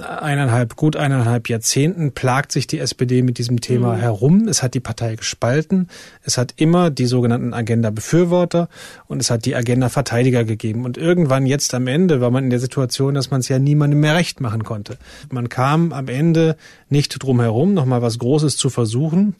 eineinhalb, 0.00 0.74
gut 0.74 0.96
eineinhalb 0.96 1.48
Jahrzehnten 1.48 2.12
plagt 2.12 2.50
sich 2.50 2.66
die 2.66 2.80
SPD 2.80 3.22
mit 3.22 3.38
diesem 3.38 3.60
Thema 3.60 3.94
mhm. 3.94 4.00
herum. 4.00 4.48
Es 4.48 4.62
hat 4.62 4.74
die 4.74 4.80
Partei 4.80 5.14
gespalten. 5.14 5.88
Es 6.22 6.36
hat 6.36 6.54
immer 6.56 6.90
die 6.90 7.06
sogenannten 7.06 7.54
Agenda-Befürworter 7.54 8.68
und 9.06 9.20
es 9.20 9.30
hat 9.30 9.44
die 9.44 9.54
Agenda-Verteidiger 9.54 10.44
gegeben. 10.44 10.84
Und 10.84 10.98
irgendwann 10.98 11.46
jetzt 11.46 11.74
am 11.74 11.86
Ende 11.86 12.20
war 12.20 12.32
man 12.32 12.44
in 12.44 12.50
der 12.50 12.58
Situation, 12.58 13.14
dass 13.14 13.30
man 13.30 13.40
es 13.40 13.48
ja 13.48 13.60
niemandem 13.60 14.00
mehr 14.00 14.16
recht 14.16 14.40
machen 14.40 14.64
konnte. 14.64 14.98
Man 15.30 15.48
kam 15.48 15.92
am 15.92 16.08
Ende 16.08 16.56
nicht 16.88 17.10
drum 17.22 17.40
herum, 17.40 17.72
nochmal 17.72 18.02
was 18.02 18.18
Großes 18.18 18.56
zu 18.56 18.70
versuchen. 18.70 19.36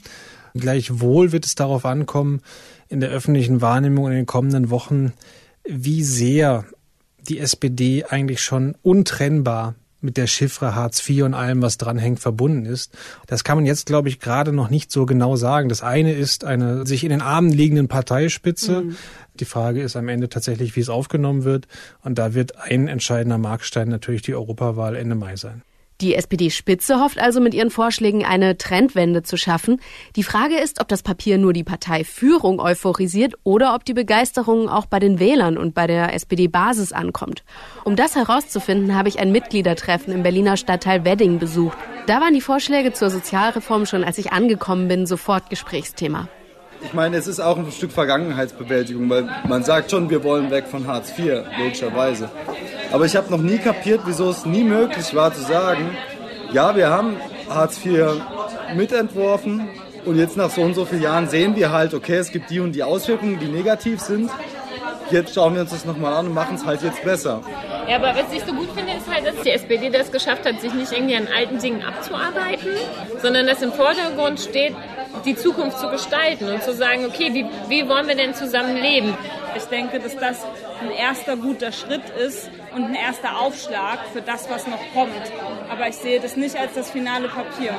Gleichwohl 0.54 1.32
wird 1.32 1.46
es 1.46 1.56
darauf 1.56 1.84
ankommen, 1.84 2.42
in 2.88 3.00
der 3.00 3.10
öffentlichen 3.10 3.60
Wahrnehmung 3.60 4.06
in 4.06 4.12
den 4.12 4.26
kommenden 4.26 4.70
Wochen, 4.70 5.14
wie 5.64 6.04
sehr 6.04 6.64
die 7.28 7.40
SPD 7.40 8.04
eigentlich 8.04 8.40
schon 8.40 8.76
untrennbar 8.82 9.74
mit 10.04 10.16
der 10.16 10.26
Chiffre 10.26 10.74
Hartz 10.74 11.08
IV 11.08 11.24
und 11.24 11.34
allem, 11.34 11.62
was 11.62 11.78
dranhängt, 11.78 12.20
verbunden 12.20 12.66
ist. 12.66 12.96
Das 13.26 13.42
kann 13.42 13.56
man 13.56 13.66
jetzt, 13.66 13.86
glaube 13.86 14.08
ich, 14.08 14.20
gerade 14.20 14.52
noch 14.52 14.70
nicht 14.70 14.92
so 14.92 15.06
genau 15.06 15.36
sagen. 15.36 15.68
Das 15.68 15.82
eine 15.82 16.12
ist 16.12 16.44
eine 16.44 16.86
sich 16.86 17.02
in 17.02 17.10
den 17.10 17.22
Armen 17.22 17.50
liegenden 17.50 17.88
Parteispitze. 17.88 18.82
Mhm. 18.82 18.96
Die 19.40 19.46
Frage 19.46 19.82
ist 19.82 19.96
am 19.96 20.08
Ende 20.08 20.28
tatsächlich, 20.28 20.76
wie 20.76 20.80
es 20.80 20.88
aufgenommen 20.88 21.44
wird. 21.44 21.66
Und 22.02 22.18
da 22.18 22.34
wird 22.34 22.56
ein 22.58 22.86
entscheidender 22.86 23.38
Markstein 23.38 23.88
natürlich 23.88 24.22
die 24.22 24.34
Europawahl 24.34 24.94
Ende 24.94 25.14
Mai 25.14 25.36
sein. 25.36 25.62
Die 26.04 26.16
SPD-Spitze 26.16 27.00
hofft 27.00 27.18
also 27.18 27.40
mit 27.40 27.54
ihren 27.54 27.70
Vorschlägen 27.70 28.26
eine 28.26 28.58
Trendwende 28.58 29.22
zu 29.22 29.38
schaffen. 29.38 29.80
Die 30.16 30.22
Frage 30.22 30.58
ist, 30.58 30.82
ob 30.82 30.88
das 30.88 31.02
Papier 31.02 31.38
nur 31.38 31.54
die 31.54 31.64
Parteiführung 31.64 32.60
euphorisiert 32.60 33.36
oder 33.42 33.74
ob 33.74 33.86
die 33.86 33.94
Begeisterung 33.94 34.68
auch 34.68 34.84
bei 34.84 34.98
den 34.98 35.18
Wählern 35.18 35.56
und 35.56 35.74
bei 35.74 35.86
der 35.86 36.12
SPD-Basis 36.12 36.92
ankommt. 36.92 37.42
Um 37.84 37.96
das 37.96 38.16
herauszufinden, 38.16 38.94
habe 38.94 39.08
ich 39.08 39.18
ein 39.18 39.32
Mitgliedertreffen 39.32 40.12
im 40.12 40.22
Berliner 40.22 40.58
Stadtteil 40.58 41.06
Wedding 41.06 41.38
besucht. 41.38 41.78
Da 42.06 42.20
waren 42.20 42.34
die 42.34 42.42
Vorschläge 42.42 42.92
zur 42.92 43.08
Sozialreform 43.08 43.86
schon, 43.86 44.04
als 44.04 44.18
ich 44.18 44.30
angekommen 44.30 44.88
bin, 44.88 45.06
sofort 45.06 45.48
Gesprächsthema 45.48 46.28
ich 46.84 46.92
meine, 46.92 47.16
es 47.16 47.26
ist 47.26 47.40
auch 47.40 47.56
ein 47.56 47.70
Stück 47.72 47.92
Vergangenheitsbewältigung, 47.92 49.08
weil 49.08 49.28
man 49.48 49.64
sagt 49.64 49.90
schon, 49.90 50.10
wir 50.10 50.22
wollen 50.22 50.50
weg 50.50 50.66
von 50.66 50.86
Hartz 50.86 51.12
IV, 51.18 51.42
logischerweise. 51.58 52.30
Aber 52.92 53.06
ich 53.06 53.16
habe 53.16 53.30
noch 53.30 53.40
nie 53.40 53.58
kapiert, 53.58 54.02
wieso 54.04 54.30
es 54.30 54.44
nie 54.44 54.64
möglich 54.64 55.14
war 55.14 55.32
zu 55.32 55.42
sagen, 55.42 55.96
ja, 56.52 56.76
wir 56.76 56.90
haben 56.90 57.16
Hartz 57.48 57.84
IV 57.84 58.06
mitentworfen 58.76 59.68
und 60.04 60.16
jetzt 60.16 60.36
nach 60.36 60.50
so 60.50 60.62
und 60.62 60.74
so 60.74 60.84
vielen 60.84 61.02
Jahren 61.02 61.28
sehen 61.28 61.56
wir 61.56 61.72
halt, 61.72 61.94
okay, 61.94 62.16
es 62.16 62.30
gibt 62.30 62.50
die 62.50 62.60
und 62.60 62.72
die 62.72 62.82
Auswirkungen, 62.82 63.38
die 63.38 63.48
negativ 63.48 64.00
sind. 64.00 64.30
Jetzt 65.10 65.34
schauen 65.34 65.54
wir 65.54 65.62
uns 65.62 65.70
das 65.70 65.84
nochmal 65.84 66.14
an 66.14 66.26
und 66.26 66.34
machen 66.34 66.56
es 66.56 66.64
halt 66.64 66.82
jetzt 66.82 67.02
besser. 67.04 67.42
Ja, 67.88 67.96
aber 67.96 68.14
was 68.14 68.32
ich 68.32 68.42
so 68.44 68.52
gut 68.52 68.68
finde, 68.74 68.92
ist 68.92 69.12
halt, 69.12 69.26
dass 69.26 69.42
die 69.42 69.50
SPD 69.50 69.90
das 69.90 70.10
geschafft 70.10 70.46
hat, 70.46 70.60
sich 70.60 70.72
nicht 70.72 70.92
irgendwie 70.92 71.16
an 71.16 71.28
alten 71.34 71.58
Dingen 71.58 71.82
abzuarbeiten, 71.82 72.70
sondern 73.20 73.46
dass 73.46 73.62
im 73.62 73.72
Vordergrund 73.72 74.40
steht, 74.40 74.74
die 75.24 75.36
Zukunft 75.36 75.78
zu 75.78 75.88
gestalten 75.88 76.48
und 76.48 76.62
zu 76.62 76.72
sagen, 76.72 77.04
okay, 77.06 77.32
wie, 77.32 77.46
wie 77.68 77.88
wollen 77.88 78.08
wir 78.08 78.16
denn 78.16 78.34
zusammen 78.34 78.76
leben? 78.76 79.16
Ich 79.56 79.64
denke, 79.64 80.00
dass 80.00 80.16
das 80.16 80.44
ein 80.80 80.90
erster 80.90 81.36
guter 81.36 81.70
Schritt 81.72 82.02
ist 82.10 82.50
und 82.74 82.84
ein 82.84 82.94
erster 82.94 83.38
Aufschlag 83.38 84.00
für 84.12 84.20
das, 84.20 84.50
was 84.50 84.66
noch 84.66 84.80
kommt. 84.92 85.12
Aber 85.70 85.88
ich 85.88 85.96
sehe 85.96 86.20
das 86.20 86.36
nicht 86.36 86.56
als 86.56 86.74
das 86.74 86.90
finale 86.90 87.28
Papier. 87.28 87.74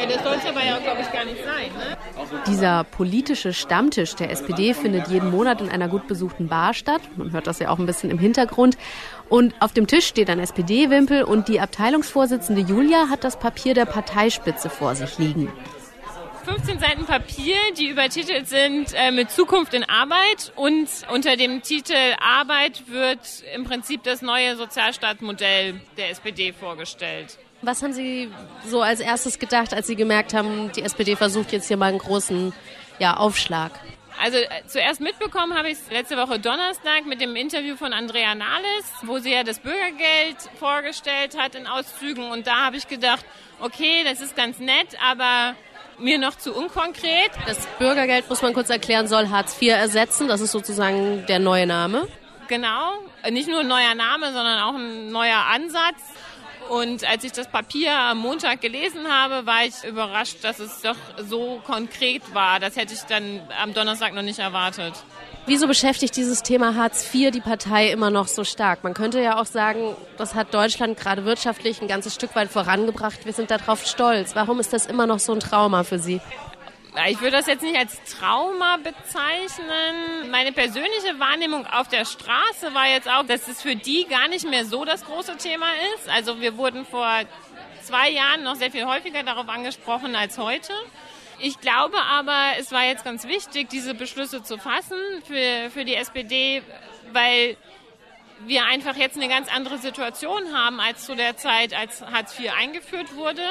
Ja, 0.00 0.06
das 0.06 0.22
soll 0.22 0.36
es 0.36 0.46
aber 0.46 0.64
ja, 0.64 0.78
glaube 0.78 1.00
ich, 1.02 1.12
gar 1.12 1.24
nicht 1.24 1.42
sein. 1.44 1.70
Ne? 1.76 2.42
Dieser 2.46 2.84
politische 2.84 3.52
Stammtisch 3.52 4.14
der 4.14 4.30
SPD 4.30 4.74
findet 4.74 5.08
jeden 5.08 5.30
Monat 5.30 5.60
in 5.60 5.68
einer 5.68 5.88
gut 5.88 6.06
besuchten 6.06 6.48
Bar 6.48 6.74
statt. 6.74 7.00
Man 7.16 7.32
hört 7.32 7.46
das 7.46 7.58
ja 7.58 7.70
auch 7.70 7.78
ein 7.78 7.86
bisschen 7.86 8.10
im 8.10 8.18
Hintergrund. 8.18 8.76
Und 9.28 9.54
auf 9.60 9.72
dem 9.72 9.86
Tisch 9.86 10.06
steht 10.06 10.30
ein 10.30 10.38
SPD-Wimpel 10.38 11.24
und 11.24 11.48
die 11.48 11.60
Abteilungsvorsitzende 11.60 12.62
Julia 12.62 13.08
hat 13.10 13.24
das 13.24 13.38
Papier 13.38 13.74
der 13.74 13.84
Parteispitze 13.84 14.70
vor 14.70 14.94
sich 14.94 15.18
liegen. 15.18 15.52
15 16.48 16.78
Seiten 16.78 17.04
Papier, 17.04 17.56
die 17.76 17.88
übertitelt 17.88 18.48
sind 18.48 18.94
äh, 18.94 19.10
mit 19.10 19.30
Zukunft 19.30 19.74
in 19.74 19.84
Arbeit 19.84 20.50
und 20.56 20.88
unter 21.12 21.36
dem 21.36 21.60
Titel 21.60 21.92
Arbeit 22.20 22.88
wird 22.88 23.20
im 23.54 23.64
Prinzip 23.64 24.02
das 24.02 24.22
neue 24.22 24.56
Sozialstaatmodell 24.56 25.78
der 25.98 26.08
SPD 26.08 26.54
vorgestellt. 26.54 27.38
Was 27.60 27.82
haben 27.82 27.92
Sie 27.92 28.30
so 28.66 28.80
als 28.80 29.00
erstes 29.00 29.38
gedacht, 29.38 29.74
als 29.74 29.88
Sie 29.88 29.96
gemerkt 29.96 30.32
haben, 30.32 30.72
die 30.72 30.82
SPD 30.82 31.16
versucht 31.16 31.52
jetzt 31.52 31.68
hier 31.68 31.76
mal 31.76 31.90
einen 31.90 31.98
großen 31.98 32.54
ja, 32.98 33.18
Aufschlag? 33.18 33.72
Also 34.18 34.38
äh, 34.38 34.48
zuerst 34.66 35.00
mitbekommen 35.00 35.54
habe 35.54 35.68
ich 35.68 35.74
es 35.74 35.90
letzte 35.90 36.16
Woche 36.16 36.38
Donnerstag 36.38 37.04
mit 37.04 37.20
dem 37.20 37.36
Interview 37.36 37.76
von 37.76 37.92
Andrea 37.92 38.34
Nahles, 38.34 38.86
wo 39.02 39.18
sie 39.18 39.32
ja 39.32 39.44
das 39.44 39.60
Bürgergeld 39.60 40.38
vorgestellt 40.58 41.38
hat 41.38 41.54
in 41.54 41.66
Auszügen. 41.66 42.30
Und 42.30 42.46
da 42.46 42.64
habe 42.64 42.76
ich 42.76 42.88
gedacht, 42.88 43.24
okay, 43.60 44.02
das 44.04 44.20
ist 44.20 44.34
ganz 44.34 44.58
nett, 44.58 44.96
aber 45.04 45.54
mir 46.00 46.18
noch 46.18 46.36
zu 46.36 46.54
unkonkret. 46.54 47.30
Das 47.46 47.66
Bürgergeld, 47.78 48.28
muss 48.28 48.42
man 48.42 48.54
kurz 48.54 48.70
erklären, 48.70 49.08
soll 49.08 49.28
Hartz 49.30 49.60
IV 49.60 49.72
ersetzen. 49.72 50.28
Das 50.28 50.40
ist 50.40 50.52
sozusagen 50.52 51.26
der 51.26 51.38
neue 51.38 51.66
Name. 51.66 52.08
Genau. 52.48 52.92
Nicht 53.30 53.48
nur 53.48 53.60
ein 53.60 53.68
neuer 53.68 53.94
Name, 53.94 54.26
sondern 54.32 54.60
auch 54.60 54.74
ein 54.74 55.10
neuer 55.10 55.44
Ansatz. 55.52 55.96
Und 56.68 57.08
als 57.08 57.24
ich 57.24 57.32
das 57.32 57.48
Papier 57.48 57.92
am 57.92 58.18
Montag 58.18 58.60
gelesen 58.60 59.10
habe, 59.10 59.46
war 59.46 59.64
ich 59.64 59.84
überrascht, 59.84 60.38
dass 60.42 60.58
es 60.58 60.82
doch 60.82 60.96
so 61.16 61.62
konkret 61.64 62.22
war. 62.34 62.60
Das 62.60 62.76
hätte 62.76 62.92
ich 62.92 63.00
dann 63.02 63.40
am 63.62 63.72
Donnerstag 63.72 64.12
noch 64.12 64.22
nicht 64.22 64.38
erwartet. 64.38 64.92
Wieso 65.48 65.66
beschäftigt 65.66 66.14
dieses 66.14 66.42
Thema 66.42 66.74
Hartz 66.74 67.08
IV 67.14 67.30
die 67.30 67.40
Partei 67.40 67.88
immer 67.88 68.10
noch 68.10 68.28
so 68.28 68.44
stark? 68.44 68.84
Man 68.84 68.92
könnte 68.92 69.22
ja 69.22 69.40
auch 69.40 69.46
sagen, 69.46 69.96
das 70.18 70.34
hat 70.34 70.52
Deutschland 70.52 70.98
gerade 70.98 71.24
wirtschaftlich 71.24 71.80
ein 71.80 71.88
ganzes 71.88 72.14
Stück 72.14 72.36
weit 72.36 72.50
vorangebracht. 72.50 73.24
Wir 73.24 73.32
sind 73.32 73.50
darauf 73.50 73.86
stolz. 73.86 74.36
Warum 74.36 74.60
ist 74.60 74.74
das 74.74 74.84
immer 74.84 75.06
noch 75.06 75.20
so 75.20 75.32
ein 75.32 75.40
Trauma 75.40 75.84
für 75.84 75.98
Sie? 75.98 76.20
Ich 77.08 77.22
würde 77.22 77.38
das 77.38 77.46
jetzt 77.46 77.62
nicht 77.62 77.78
als 77.78 77.96
Trauma 78.18 78.76
bezeichnen. 78.76 80.30
Meine 80.30 80.52
persönliche 80.52 81.18
Wahrnehmung 81.18 81.64
auf 81.66 81.88
der 81.88 82.04
Straße 82.04 82.74
war 82.74 82.86
jetzt 82.86 83.08
auch, 83.08 83.24
dass 83.24 83.48
es 83.48 83.62
für 83.62 83.74
die 83.74 84.04
gar 84.04 84.28
nicht 84.28 84.46
mehr 84.46 84.66
so 84.66 84.84
das 84.84 85.02
große 85.06 85.38
Thema 85.38 85.68
ist. 85.94 86.10
Also 86.10 86.42
wir 86.42 86.58
wurden 86.58 86.84
vor 86.84 87.08
zwei 87.84 88.10
Jahren 88.10 88.42
noch 88.42 88.56
sehr 88.56 88.70
viel 88.70 88.84
häufiger 88.84 89.22
darauf 89.22 89.48
angesprochen 89.48 90.14
als 90.14 90.36
heute. 90.36 90.74
Ich 91.40 91.60
glaube 91.60 91.96
aber, 92.10 92.58
es 92.58 92.72
war 92.72 92.84
jetzt 92.84 93.04
ganz 93.04 93.26
wichtig, 93.26 93.68
diese 93.68 93.94
Beschlüsse 93.94 94.42
zu 94.42 94.58
fassen 94.58 94.98
für, 95.24 95.70
für 95.70 95.84
die 95.84 95.94
SPD, 95.94 96.62
weil 97.12 97.56
wir 98.46 98.64
einfach 98.64 98.96
jetzt 98.96 99.16
eine 99.16 99.28
ganz 99.28 99.48
andere 99.52 99.78
Situation 99.78 100.52
haben 100.52 100.80
als 100.80 101.04
zu 101.04 101.14
der 101.14 101.36
Zeit, 101.36 101.74
als 101.74 102.02
Hartz 102.02 102.38
IV 102.38 102.52
eingeführt 102.58 103.14
wurde. 103.14 103.42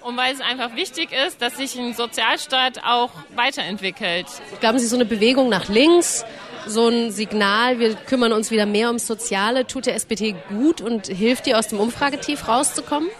Und 0.00 0.16
weil 0.16 0.32
es 0.32 0.40
einfach 0.40 0.76
wichtig 0.76 1.10
ist, 1.12 1.42
dass 1.42 1.58
sich 1.58 1.78
ein 1.78 1.92
Sozialstaat 1.92 2.82
auch 2.84 3.10
weiterentwickelt. 3.34 4.26
Glauben 4.60 4.78
Sie, 4.78 4.86
so 4.86 4.96
eine 4.96 5.04
Bewegung 5.04 5.50
nach 5.50 5.68
links, 5.68 6.24
so 6.66 6.88
ein 6.88 7.10
Signal, 7.10 7.78
wir 7.78 7.94
kümmern 7.94 8.32
uns 8.32 8.50
wieder 8.50 8.64
mehr 8.64 8.88
ums 8.88 9.06
Soziale, 9.06 9.66
tut 9.66 9.84
der 9.84 9.94
SPD 9.94 10.34
gut 10.48 10.80
und 10.80 11.06
hilft 11.06 11.46
ihr 11.46 11.58
aus 11.58 11.68
dem 11.68 11.80
Umfragetief 11.80 12.48
rauszukommen? 12.48 13.10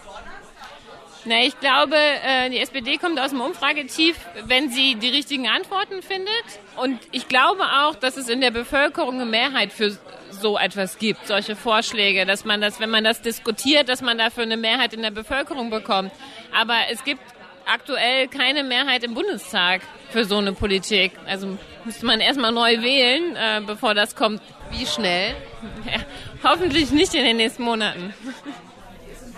Na, 1.23 1.43
ich 1.43 1.59
glaube, 1.59 1.95
äh, 1.95 2.49
die 2.49 2.57
SPD 2.59 2.97
kommt 2.97 3.19
aus 3.19 3.29
dem 3.29 3.41
Umfragetief, 3.41 4.17
wenn 4.45 4.69
sie 4.69 4.95
die 4.95 5.09
richtigen 5.09 5.47
Antworten 5.47 6.01
findet. 6.01 6.31
Und 6.77 6.99
ich 7.11 7.27
glaube 7.27 7.63
auch, 7.63 7.95
dass 7.95 8.17
es 8.17 8.27
in 8.27 8.41
der 8.41 8.49
Bevölkerung 8.49 9.15
eine 9.15 9.25
Mehrheit 9.25 9.71
für 9.71 9.95
so 10.31 10.57
etwas 10.57 10.97
gibt, 10.97 11.27
solche 11.27 11.55
Vorschläge, 11.55 12.25
dass 12.25 12.43
man 12.43 12.59
das, 12.59 12.79
wenn 12.79 12.89
man 12.89 13.03
das 13.03 13.21
diskutiert, 13.21 13.87
dass 13.87 14.01
man 14.01 14.17
dafür 14.17 14.43
eine 14.43 14.57
Mehrheit 14.57 14.93
in 14.93 15.03
der 15.03 15.11
Bevölkerung 15.11 15.69
bekommt. 15.69 16.11
Aber 16.53 16.75
es 16.89 17.03
gibt 17.03 17.21
aktuell 17.65 18.27
keine 18.27 18.63
Mehrheit 18.63 19.03
im 19.03 19.13
Bundestag 19.13 19.81
für 20.09 20.25
so 20.25 20.37
eine 20.37 20.53
Politik. 20.53 21.11
Also 21.27 21.57
müsste 21.85 22.05
man 22.05 22.19
erstmal 22.19 22.51
neu 22.51 22.81
wählen, 22.81 23.35
äh, 23.35 23.61
bevor 23.65 23.93
das 23.93 24.15
kommt. 24.15 24.41
Wie 24.71 24.85
schnell? 24.85 25.35
Ja, 25.85 25.99
hoffentlich 26.43 26.89
nicht 26.89 27.13
in 27.13 27.23
den 27.23 27.37
nächsten 27.37 27.61
Monaten. 27.61 28.15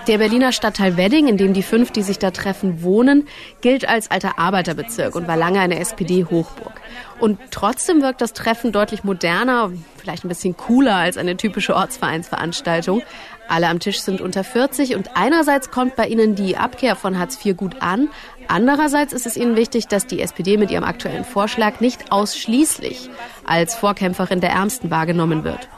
Der 0.07 0.17
Berliner 0.17 0.51
Stadtteil 0.51 0.97
Wedding, 0.97 1.29
in 1.29 1.37
dem 1.37 1.53
die 1.53 1.63
fünf, 1.63 1.91
die 1.91 2.01
sich 2.01 2.19
da 2.19 2.31
treffen, 2.31 2.83
wohnen, 2.83 3.25
gilt 3.61 3.87
als 3.87 4.11
alter 4.11 4.37
Arbeiterbezirk 4.37 5.15
und 5.15 5.29
war 5.29 5.37
lange 5.37 5.61
eine 5.61 5.79
SPD-Hochburg. 5.79 6.73
Und 7.21 7.39
trotzdem 7.51 8.01
wirkt 8.01 8.19
das 8.19 8.33
Treffen 8.33 8.73
deutlich 8.73 9.05
moderner, 9.05 9.71
vielleicht 9.95 10.25
ein 10.25 10.27
bisschen 10.27 10.57
cooler 10.57 10.95
als 10.95 11.15
eine 11.15 11.37
typische 11.37 11.73
Ortsvereinsveranstaltung. 11.73 13.01
Alle 13.47 13.69
am 13.69 13.79
Tisch 13.79 14.01
sind 14.01 14.19
unter 14.19 14.43
40 14.43 14.97
und 14.97 15.15
einerseits 15.15 15.71
kommt 15.71 15.95
bei 15.95 16.07
ihnen 16.07 16.35
die 16.35 16.57
Abkehr 16.57 16.97
von 16.97 17.17
Hartz 17.17 17.43
IV 17.43 17.55
gut 17.55 17.81
an, 17.81 18.09
andererseits 18.49 19.13
ist 19.13 19.25
es 19.25 19.37
ihnen 19.37 19.55
wichtig, 19.55 19.87
dass 19.87 20.05
die 20.05 20.21
SPD 20.21 20.57
mit 20.57 20.69
ihrem 20.69 20.83
aktuellen 20.83 21.23
Vorschlag 21.23 21.79
nicht 21.79 22.11
ausschließlich 22.11 23.09
als 23.45 23.73
Vorkämpferin 23.75 24.41
der 24.41 24.51
Ärmsten 24.51 24.91
wahrgenommen 24.91 25.45
wird. 25.45 25.69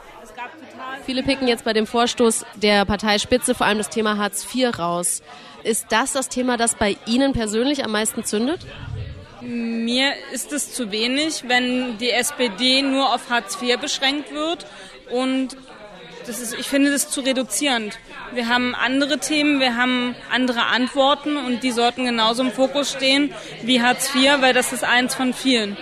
Viele 1.06 1.22
picken 1.22 1.46
jetzt 1.46 1.64
bei 1.64 1.72
dem 1.72 1.86
Vorstoß 1.86 2.44
der 2.56 2.84
Parteispitze 2.84 3.54
vor 3.54 3.64
allem 3.64 3.78
das 3.78 3.90
Thema 3.90 4.18
Hartz 4.18 4.44
IV 4.52 4.76
raus. 4.76 5.22
Ist 5.62 5.86
das 5.90 6.12
das 6.12 6.28
Thema, 6.28 6.56
das 6.56 6.74
bei 6.74 6.96
Ihnen 7.06 7.32
persönlich 7.32 7.84
am 7.84 7.92
meisten 7.92 8.24
zündet? 8.24 8.60
Mir 9.40 10.14
ist 10.32 10.52
es 10.52 10.72
zu 10.72 10.90
wenig, 10.90 11.44
wenn 11.46 11.96
die 11.98 12.10
SPD 12.10 12.82
nur 12.82 13.14
auf 13.14 13.30
Hartz 13.30 13.56
IV 13.62 13.78
beschränkt 13.78 14.32
wird 14.32 14.66
und 15.08 15.56
das 16.26 16.40
ist, 16.40 16.58
ich 16.58 16.66
finde 16.66 16.90
das 16.90 17.08
zu 17.08 17.20
reduzierend. 17.20 18.00
Wir 18.32 18.48
haben 18.48 18.74
andere 18.74 19.18
Themen, 19.18 19.60
wir 19.60 19.76
haben 19.76 20.16
andere 20.32 20.66
Antworten 20.66 21.36
und 21.36 21.62
die 21.62 21.70
sollten 21.70 22.04
genauso 22.04 22.42
im 22.42 22.50
Fokus 22.50 22.90
stehen 22.90 23.32
wie 23.62 23.80
Hartz 23.80 24.12
IV, 24.12 24.40
weil 24.40 24.54
das 24.54 24.72
ist 24.72 24.82
eins 24.82 25.14
von 25.14 25.32
vielen. 25.32 25.76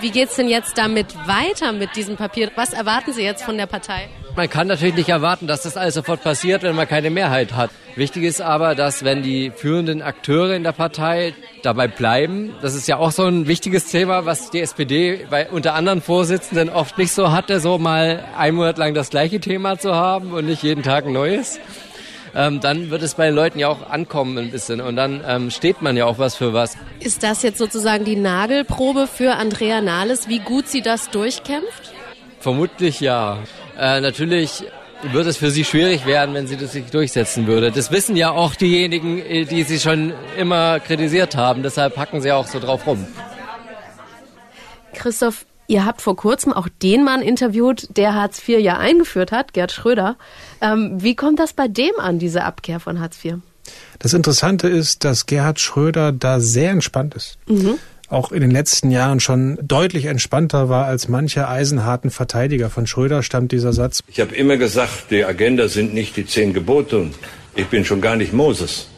Wie 0.00 0.10
geht 0.10 0.28
es 0.28 0.36
denn 0.36 0.48
jetzt 0.48 0.78
damit 0.78 1.16
weiter 1.26 1.72
mit 1.72 1.96
diesem 1.96 2.16
Papier? 2.16 2.52
Was 2.54 2.72
erwarten 2.72 3.12
Sie 3.12 3.22
jetzt 3.22 3.42
von 3.42 3.56
der 3.56 3.66
Partei? 3.66 4.08
Man 4.36 4.48
kann 4.48 4.68
natürlich 4.68 4.94
nicht 4.94 5.08
erwarten, 5.08 5.46
dass 5.46 5.62
das 5.62 5.76
alles 5.76 5.94
sofort 5.94 6.22
passiert, 6.22 6.62
wenn 6.62 6.76
man 6.76 6.86
keine 6.86 7.10
Mehrheit 7.10 7.54
hat. 7.54 7.70
Wichtig 7.96 8.22
ist 8.22 8.40
aber, 8.40 8.74
dass 8.74 9.04
wenn 9.04 9.22
die 9.22 9.50
führenden 9.54 10.02
Akteure 10.02 10.54
in 10.54 10.62
der 10.62 10.72
Partei 10.72 11.34
dabei 11.62 11.88
bleiben, 11.88 12.54
das 12.62 12.74
ist 12.74 12.86
ja 12.86 12.96
auch 12.96 13.10
so 13.10 13.24
ein 13.24 13.48
wichtiges 13.48 13.90
Thema, 13.90 14.26
was 14.26 14.50
die 14.50 14.60
SPD 14.60 15.26
bei 15.28 15.48
unter 15.50 15.74
anderen 15.74 16.00
Vorsitzenden 16.00 16.70
oft 16.70 16.96
nicht 16.96 17.12
so 17.12 17.32
hatte, 17.32 17.60
so 17.60 17.78
mal 17.78 18.24
einen 18.38 18.56
Monat 18.56 18.78
lang 18.78 18.94
das 18.94 19.10
gleiche 19.10 19.40
Thema 19.40 19.78
zu 19.78 19.94
haben 19.94 20.32
und 20.32 20.46
nicht 20.46 20.62
jeden 20.62 20.82
Tag 20.82 21.06
ein 21.06 21.12
neues. 21.12 21.58
ähm, 22.34 22.60
dann 22.60 22.90
wird 22.90 23.02
es 23.02 23.14
bei 23.14 23.26
den 23.26 23.34
Leuten 23.34 23.58
ja 23.58 23.68
auch 23.68 23.90
ankommen 23.90 24.38
ein 24.38 24.50
bisschen 24.52 24.80
und 24.80 24.94
dann 24.94 25.22
ähm, 25.26 25.50
steht 25.50 25.82
man 25.82 25.96
ja 25.96 26.06
auch 26.06 26.18
was 26.18 26.36
für 26.36 26.54
was. 26.54 26.76
Ist 27.00 27.24
das 27.24 27.42
jetzt 27.42 27.58
sozusagen 27.58 28.04
die 28.04 28.16
Nagelprobe 28.16 29.08
für 29.08 29.32
Andrea 29.32 29.80
Nahles, 29.80 30.28
wie 30.28 30.38
gut 30.38 30.68
sie 30.68 30.82
das 30.82 31.10
durchkämpft? 31.10 31.92
Vermutlich 32.40 33.00
ja. 33.00 33.38
Äh, 33.78 34.00
natürlich 34.00 34.64
wird 35.12 35.26
es 35.26 35.36
für 35.36 35.50
sie 35.50 35.64
schwierig 35.64 36.06
werden, 36.06 36.34
wenn 36.34 36.46
sie 36.46 36.56
das 36.56 36.72
sich 36.72 36.86
durchsetzen 36.86 37.46
würde. 37.46 37.70
Das 37.70 37.90
wissen 37.90 38.16
ja 38.16 38.30
auch 38.30 38.54
diejenigen, 38.54 39.18
äh, 39.18 39.44
die 39.44 39.62
sie 39.62 39.78
schon 39.78 40.12
immer 40.38 40.80
kritisiert 40.80 41.36
haben. 41.36 41.62
Deshalb 41.62 41.96
hacken 41.96 42.20
sie 42.22 42.32
auch 42.32 42.46
so 42.46 42.58
drauf 42.58 42.86
rum. 42.86 43.06
Christoph, 44.94 45.46
ihr 45.68 45.84
habt 45.84 46.00
vor 46.00 46.16
kurzem 46.16 46.52
auch 46.52 46.68
den 46.82 47.04
Mann 47.04 47.22
interviewt, 47.22 47.88
der 47.96 48.14
Hartz 48.14 48.46
IV 48.46 48.58
ja 48.58 48.78
eingeführt 48.78 49.32
hat, 49.32 49.52
Gerd 49.52 49.72
Schröder. 49.72 50.16
Ähm, 50.60 50.96
wie 50.98 51.14
kommt 51.14 51.38
das 51.38 51.52
bei 51.52 51.68
dem 51.68 51.92
an, 51.98 52.18
diese 52.18 52.44
Abkehr 52.44 52.80
von 52.80 53.00
Hartz 53.00 53.22
IV? 53.24 53.36
Das 53.98 54.14
Interessante 54.14 54.68
ist, 54.68 55.04
dass 55.04 55.26
Gerhard 55.26 55.60
Schröder 55.60 56.10
da 56.10 56.40
sehr 56.40 56.70
entspannt 56.70 57.14
ist. 57.14 57.38
Mhm 57.46 57.78
auch 58.10 58.32
in 58.32 58.40
den 58.40 58.50
letzten 58.50 58.90
Jahren 58.90 59.20
schon 59.20 59.58
deutlich 59.62 60.06
entspannter 60.06 60.68
war 60.68 60.86
als 60.86 61.08
mancher 61.08 61.48
eisenharten 61.48 62.10
Verteidiger. 62.10 62.68
Von 62.68 62.86
Schröder 62.86 63.22
stammt 63.22 63.52
dieser 63.52 63.72
Satz. 63.72 64.02
Ich 64.08 64.20
habe 64.20 64.34
immer 64.34 64.56
gesagt, 64.56 65.10
die 65.10 65.24
Agenda 65.24 65.68
sind 65.68 65.94
nicht 65.94 66.16
die 66.16 66.26
zehn 66.26 66.52
Gebote 66.52 66.98
und 66.98 67.14
ich 67.54 67.66
bin 67.66 67.84
schon 67.84 68.00
gar 68.00 68.16
nicht 68.16 68.32
Moses. 68.32 68.88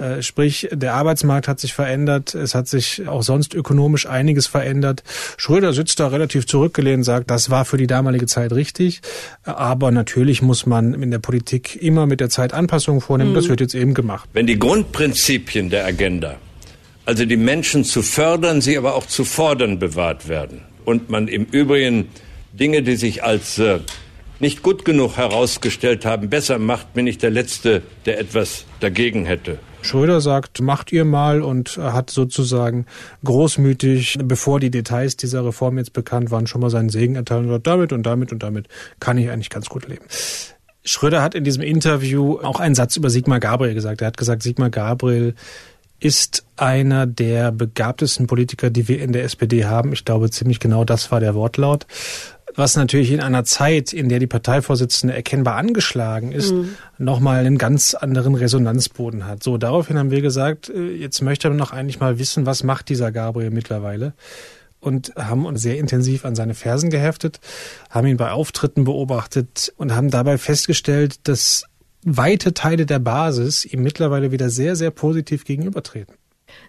Äh, 0.00 0.22
sprich, 0.22 0.68
der 0.72 0.94
Arbeitsmarkt 0.94 1.46
hat 1.46 1.60
sich 1.60 1.72
verändert, 1.72 2.34
es 2.34 2.54
hat 2.54 2.66
sich 2.66 3.06
auch 3.06 3.22
sonst 3.22 3.54
ökonomisch 3.54 4.06
einiges 4.06 4.46
verändert. 4.46 5.02
Schröder 5.36 5.72
sitzt 5.72 6.00
da 6.00 6.08
relativ 6.08 6.46
zurückgelehnt, 6.46 7.04
sagt, 7.04 7.30
das 7.30 7.50
war 7.50 7.64
für 7.64 7.76
die 7.76 7.86
damalige 7.86 8.26
Zeit 8.26 8.52
richtig, 8.52 9.02
aber 9.44 9.90
natürlich 9.92 10.42
muss 10.42 10.66
man 10.66 10.94
in 10.94 11.10
der 11.10 11.20
Politik 11.20 11.80
immer 11.80 12.06
mit 12.06 12.20
der 12.20 12.30
Zeit 12.30 12.54
Anpassungen 12.54 13.00
vornehmen, 13.00 13.30
mhm. 13.30 13.36
das 13.36 13.48
wird 13.48 13.60
jetzt 13.60 13.74
eben 13.74 13.94
gemacht. 13.94 14.28
Wenn 14.32 14.46
die 14.46 14.58
Grundprinzipien 14.58 15.70
der 15.70 15.86
Agenda 15.86 16.36
also 17.06 17.24
die 17.24 17.36
Menschen 17.36 17.84
zu 17.84 18.02
fördern, 18.02 18.60
sie 18.60 18.76
aber 18.78 18.94
auch 18.94 19.06
zu 19.06 19.24
fordern 19.24 19.78
bewahrt 19.78 20.28
werden. 20.28 20.62
Und 20.84 21.10
man 21.10 21.28
im 21.28 21.44
Übrigen 21.44 22.08
Dinge, 22.52 22.82
die 22.82 22.96
sich 22.96 23.24
als 23.24 23.58
äh, 23.58 23.80
nicht 24.40 24.62
gut 24.62 24.84
genug 24.84 25.16
herausgestellt 25.16 26.04
haben, 26.04 26.28
besser 26.28 26.58
macht, 26.58 26.94
bin 26.94 27.06
ich 27.06 27.18
der 27.18 27.30
Letzte, 27.30 27.82
der 28.06 28.18
etwas 28.18 28.64
dagegen 28.80 29.24
hätte. 29.24 29.58
Schröder 29.82 30.20
sagt, 30.20 30.60
macht 30.62 30.92
ihr 30.92 31.04
mal 31.04 31.42
und 31.42 31.76
hat 31.76 32.10
sozusagen 32.10 32.86
großmütig, 33.22 34.18
bevor 34.24 34.58
die 34.58 34.70
Details 34.70 35.16
dieser 35.16 35.44
Reform 35.44 35.76
jetzt 35.76 35.92
bekannt 35.92 36.30
waren, 36.30 36.46
schon 36.46 36.62
mal 36.62 36.70
seinen 36.70 36.88
Segen 36.88 37.16
erteilt 37.16 37.44
und 37.44 37.50
sagt, 37.50 37.66
damit 37.66 37.92
und 37.92 38.04
damit 38.04 38.32
und 38.32 38.42
damit 38.42 38.68
kann 38.98 39.18
ich 39.18 39.30
eigentlich 39.30 39.50
ganz 39.50 39.68
gut 39.68 39.86
leben. 39.86 40.04
Schröder 40.86 41.22
hat 41.22 41.34
in 41.34 41.44
diesem 41.44 41.62
Interview 41.62 42.38
auch 42.38 42.60
einen 42.60 42.74
Satz 42.74 42.96
über 42.96 43.10
Sigmar 43.10 43.40
Gabriel 43.40 43.74
gesagt. 43.74 44.00
Er 44.02 44.06
hat 44.06 44.16
gesagt, 44.16 44.42
Sigmar 44.42 44.70
Gabriel 44.70 45.34
ist 46.04 46.44
einer 46.56 47.06
der 47.06 47.50
begabtesten 47.50 48.26
Politiker, 48.26 48.68
die 48.68 48.88
wir 48.88 49.00
in 49.00 49.12
der 49.12 49.24
SPD 49.24 49.64
haben. 49.64 49.94
Ich 49.94 50.04
glaube, 50.04 50.30
ziemlich 50.30 50.60
genau 50.60 50.84
das 50.84 51.10
war 51.10 51.18
der 51.18 51.34
Wortlaut. 51.34 51.86
Was 52.56 52.76
natürlich 52.76 53.10
in 53.10 53.20
einer 53.20 53.44
Zeit, 53.44 53.92
in 53.94 54.10
der 54.10 54.18
die 54.18 54.26
Parteivorsitzende 54.26 55.14
erkennbar 55.14 55.56
angeschlagen 55.56 56.30
ist, 56.30 56.52
mhm. 56.52 56.76
nochmal 56.98 57.38
einen 57.38 57.56
ganz 57.56 57.94
anderen 57.94 58.34
Resonanzboden 58.34 59.26
hat. 59.26 59.42
So, 59.42 59.56
daraufhin 59.56 59.98
haben 59.98 60.10
wir 60.10 60.20
gesagt, 60.20 60.68
äh, 60.68 60.90
jetzt 60.92 61.22
möchte 61.22 61.48
man 61.48 61.56
noch 61.56 61.72
eigentlich 61.72 62.00
mal 62.00 62.18
wissen, 62.18 62.44
was 62.44 62.62
macht 62.62 62.90
dieser 62.90 63.10
Gabriel 63.10 63.50
mittlerweile? 63.50 64.12
und 64.80 65.14
haben 65.16 65.46
uns 65.46 65.62
sehr 65.62 65.78
intensiv 65.78 66.26
an 66.26 66.34
seine 66.34 66.52
Fersen 66.52 66.90
geheftet, 66.90 67.40
haben 67.88 68.06
ihn 68.06 68.18
bei 68.18 68.32
Auftritten 68.32 68.84
beobachtet 68.84 69.72
und 69.78 69.94
haben 69.94 70.10
dabei 70.10 70.36
festgestellt, 70.36 71.26
dass 71.26 71.64
weite 72.04 72.54
Teile 72.54 72.86
der 72.86 72.98
Basis 72.98 73.64
ihm 73.64 73.82
mittlerweile 73.82 74.30
wieder 74.30 74.50
sehr, 74.50 74.76
sehr 74.76 74.90
positiv 74.90 75.44
gegenübertreten. 75.44 76.14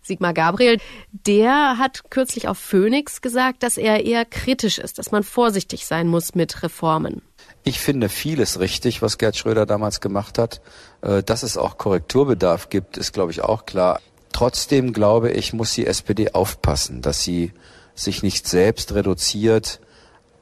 Sigmar 0.01 0.33
Gabriel, 0.33 0.79
der 1.11 1.77
hat 1.77 2.09
kürzlich 2.09 2.47
auf 2.47 2.57
Phoenix 2.57 3.21
gesagt, 3.21 3.63
dass 3.63 3.77
er 3.77 4.05
eher 4.05 4.25
kritisch 4.25 4.77
ist, 4.77 4.97
dass 4.97 5.11
man 5.11 5.23
vorsichtig 5.23 5.85
sein 5.85 6.07
muss 6.07 6.35
mit 6.35 6.63
Reformen. 6.63 7.21
Ich 7.63 7.79
finde 7.79 8.09
vieles 8.09 8.59
richtig, 8.59 9.01
was 9.01 9.17
Gerd 9.17 9.35
Schröder 9.35 9.65
damals 9.65 10.01
gemacht 10.01 10.37
hat. 10.37 10.61
Äh, 11.01 11.23
dass 11.23 11.43
es 11.43 11.57
auch 11.57 11.77
Korrekturbedarf 11.77 12.69
gibt, 12.69 12.97
ist, 12.97 13.13
glaube 13.13 13.31
ich, 13.31 13.41
auch 13.41 13.65
klar. 13.65 13.99
Trotzdem 14.31 14.93
glaube 14.93 15.31
ich, 15.31 15.53
muss 15.53 15.73
die 15.73 15.85
SPD 15.87 16.31
aufpassen, 16.31 17.01
dass 17.01 17.23
sie 17.23 17.53
sich 17.95 18.23
nicht 18.23 18.47
selbst 18.47 18.93
reduziert 18.93 19.79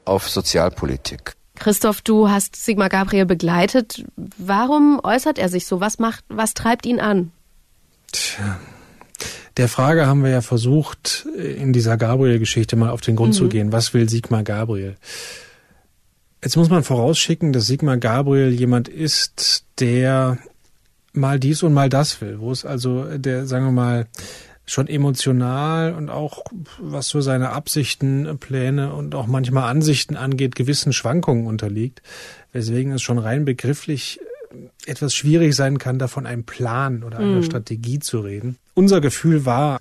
auf 0.04 0.28
Sozialpolitik. 0.28 1.34
Christoph, 1.56 2.02
du 2.02 2.28
hast 2.28 2.56
Sigmar 2.56 2.88
Gabriel 2.88 3.26
begleitet. 3.26 4.04
Warum 4.16 5.00
äußert 5.02 5.38
er 5.38 5.48
sich 5.48 5.66
so? 5.66 5.80
Was 5.80 5.98
macht, 5.98 6.24
was 6.28 6.54
treibt 6.54 6.86
ihn 6.86 7.00
an? 7.00 7.30
Tja. 8.12 8.58
Der 9.56 9.68
Frage 9.68 10.06
haben 10.06 10.24
wir 10.24 10.30
ja 10.30 10.40
versucht, 10.40 11.26
in 11.36 11.72
dieser 11.72 11.96
Gabriel-Geschichte 11.96 12.74
mal 12.74 12.90
auf 12.90 13.00
den 13.00 13.14
Grund 13.14 13.34
mhm. 13.34 13.38
zu 13.38 13.48
gehen. 13.48 13.72
Was 13.72 13.94
will 13.94 14.08
Sigmar 14.08 14.42
Gabriel? 14.42 14.96
Jetzt 16.42 16.56
muss 16.56 16.70
man 16.70 16.82
vorausschicken, 16.82 17.52
dass 17.52 17.66
Sigmar 17.66 17.98
Gabriel 17.98 18.52
jemand 18.52 18.88
ist, 18.88 19.64
der 19.78 20.38
mal 21.12 21.38
dies 21.38 21.62
und 21.62 21.72
mal 21.72 21.88
das 21.88 22.20
will, 22.20 22.40
wo 22.40 22.50
es 22.50 22.64
also 22.64 23.16
der, 23.16 23.46
sagen 23.46 23.66
wir 23.66 23.72
mal, 23.72 24.06
schon 24.66 24.88
emotional 24.88 25.94
und 25.94 26.08
auch 26.08 26.42
was 26.78 27.08
so 27.08 27.20
seine 27.20 27.50
Absichten, 27.50 28.38
Pläne 28.38 28.94
und 28.94 29.14
auch 29.14 29.26
manchmal 29.26 29.68
Ansichten 29.68 30.16
angeht, 30.16 30.54
gewissen 30.54 30.92
Schwankungen 30.92 31.46
unterliegt, 31.46 32.02
weswegen 32.52 32.92
es 32.92 33.02
schon 33.02 33.18
rein 33.18 33.44
begrifflich 33.44 34.20
äh, 34.20 34.90
etwas 34.90 35.14
schwierig 35.14 35.54
sein 35.54 35.78
kann, 35.78 35.98
da 35.98 36.08
von 36.08 36.26
einem 36.26 36.44
Plan 36.44 37.02
oder 37.02 37.18
einer 37.18 37.36
mhm. 37.36 37.42
Strategie 37.42 37.98
zu 37.98 38.20
reden. 38.20 38.56
Unser 38.74 39.00
Gefühl 39.00 39.44
war, 39.44 39.80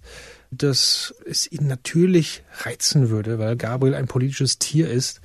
dass 0.51 1.15
es 1.25 1.51
ihn 1.51 1.67
natürlich 1.67 2.43
reizen 2.63 3.09
würde, 3.09 3.39
weil 3.39 3.55
Gabriel 3.55 3.95
ein 3.95 4.07
politisches 4.07 4.59
Tier 4.59 4.89
ist, 4.89 5.21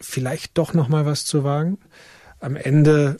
vielleicht 0.00 0.58
doch 0.58 0.74
noch 0.74 0.88
mal 0.88 1.06
was 1.06 1.24
zu 1.24 1.44
wagen. 1.44 1.78
Am 2.40 2.56
Ende 2.56 3.16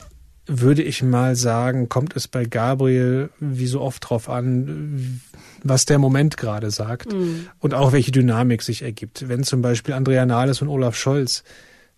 würde 0.47 0.83
ich 0.83 1.03
mal 1.03 1.37
sagen, 1.37 1.89
kommt 1.89 2.17
es 2.17 2.27
bei 2.27 2.45
Gabriel 2.45 3.31
wie 3.39 3.67
so 3.67 3.81
oft 3.81 4.09
drauf 4.09 4.29
an, 4.29 5.21
was 5.63 5.85
der 5.85 5.99
Moment 5.99 6.37
gerade 6.37 6.71
sagt 6.71 7.13
mhm. 7.13 7.47
und 7.61 7.75
auch 7.75 7.93
welche 7.93 8.11
Dynamik 8.11 8.63
sich 8.63 8.83
ergibt. 8.83 9.29
Wenn 9.29 9.45
zum 9.45 9.63
Beispiel 9.63 9.95
Andrea 9.95 10.27
Nahles 10.27 10.61
und 10.61 10.69
Olaf 10.69 10.97
Scholz 10.97 11.45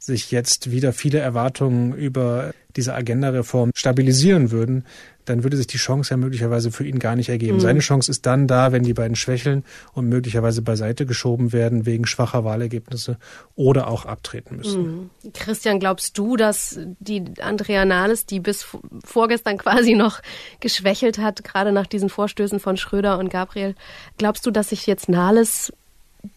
sich 0.04 0.30
jetzt 0.30 0.70
wieder 0.70 0.92
viele 0.92 1.18
Erwartungen 1.18 1.94
über 1.94 2.52
diese 2.76 2.94
Agenda-Reform 2.94 3.70
stabilisieren 3.74 4.50
würden, 4.50 4.84
dann 5.24 5.42
würde 5.42 5.56
sich 5.56 5.66
die 5.66 5.78
Chance 5.78 6.10
ja 6.10 6.16
möglicherweise 6.18 6.70
für 6.70 6.84
ihn 6.84 6.98
gar 6.98 7.16
nicht 7.16 7.30
ergeben. 7.30 7.56
Mhm. 7.56 7.60
Seine 7.60 7.80
Chance 7.80 8.10
ist 8.10 8.26
dann 8.26 8.46
da, 8.46 8.72
wenn 8.72 8.82
die 8.82 8.92
beiden 8.92 9.16
schwächeln 9.16 9.64
und 9.94 10.08
möglicherweise 10.08 10.60
beiseite 10.60 11.06
geschoben 11.06 11.52
werden 11.52 11.86
wegen 11.86 12.06
schwacher 12.06 12.44
Wahlergebnisse 12.44 13.16
oder 13.54 13.88
auch 13.88 14.04
abtreten 14.04 14.56
müssen. 14.56 14.82
Mhm. 15.22 15.32
Christian, 15.32 15.80
glaubst 15.80 16.18
du, 16.18 16.36
dass 16.36 16.78
die 16.98 17.24
Andrea 17.40 17.86
Nahles, 17.86 18.26
die 18.26 18.40
bis 18.40 18.66
vorgestern 19.04 19.56
quasi 19.56 19.94
noch 19.94 20.20
geschwächelt 20.60 21.18
hat, 21.18 21.44
gerade 21.44 21.72
nach 21.72 21.86
diesen 21.86 22.10
Vorstößen 22.10 22.60
von 22.60 22.76
Schröder 22.76 23.18
und 23.18 23.30
Gabriel, 23.30 23.74
glaubst 24.18 24.44
du, 24.44 24.50
dass 24.50 24.68
sich 24.68 24.86
jetzt 24.86 25.08
Nahles 25.08 25.72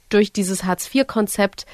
durch 0.10 0.32
dieses 0.32 0.63
Hartz-IV-Konzept 0.63 1.65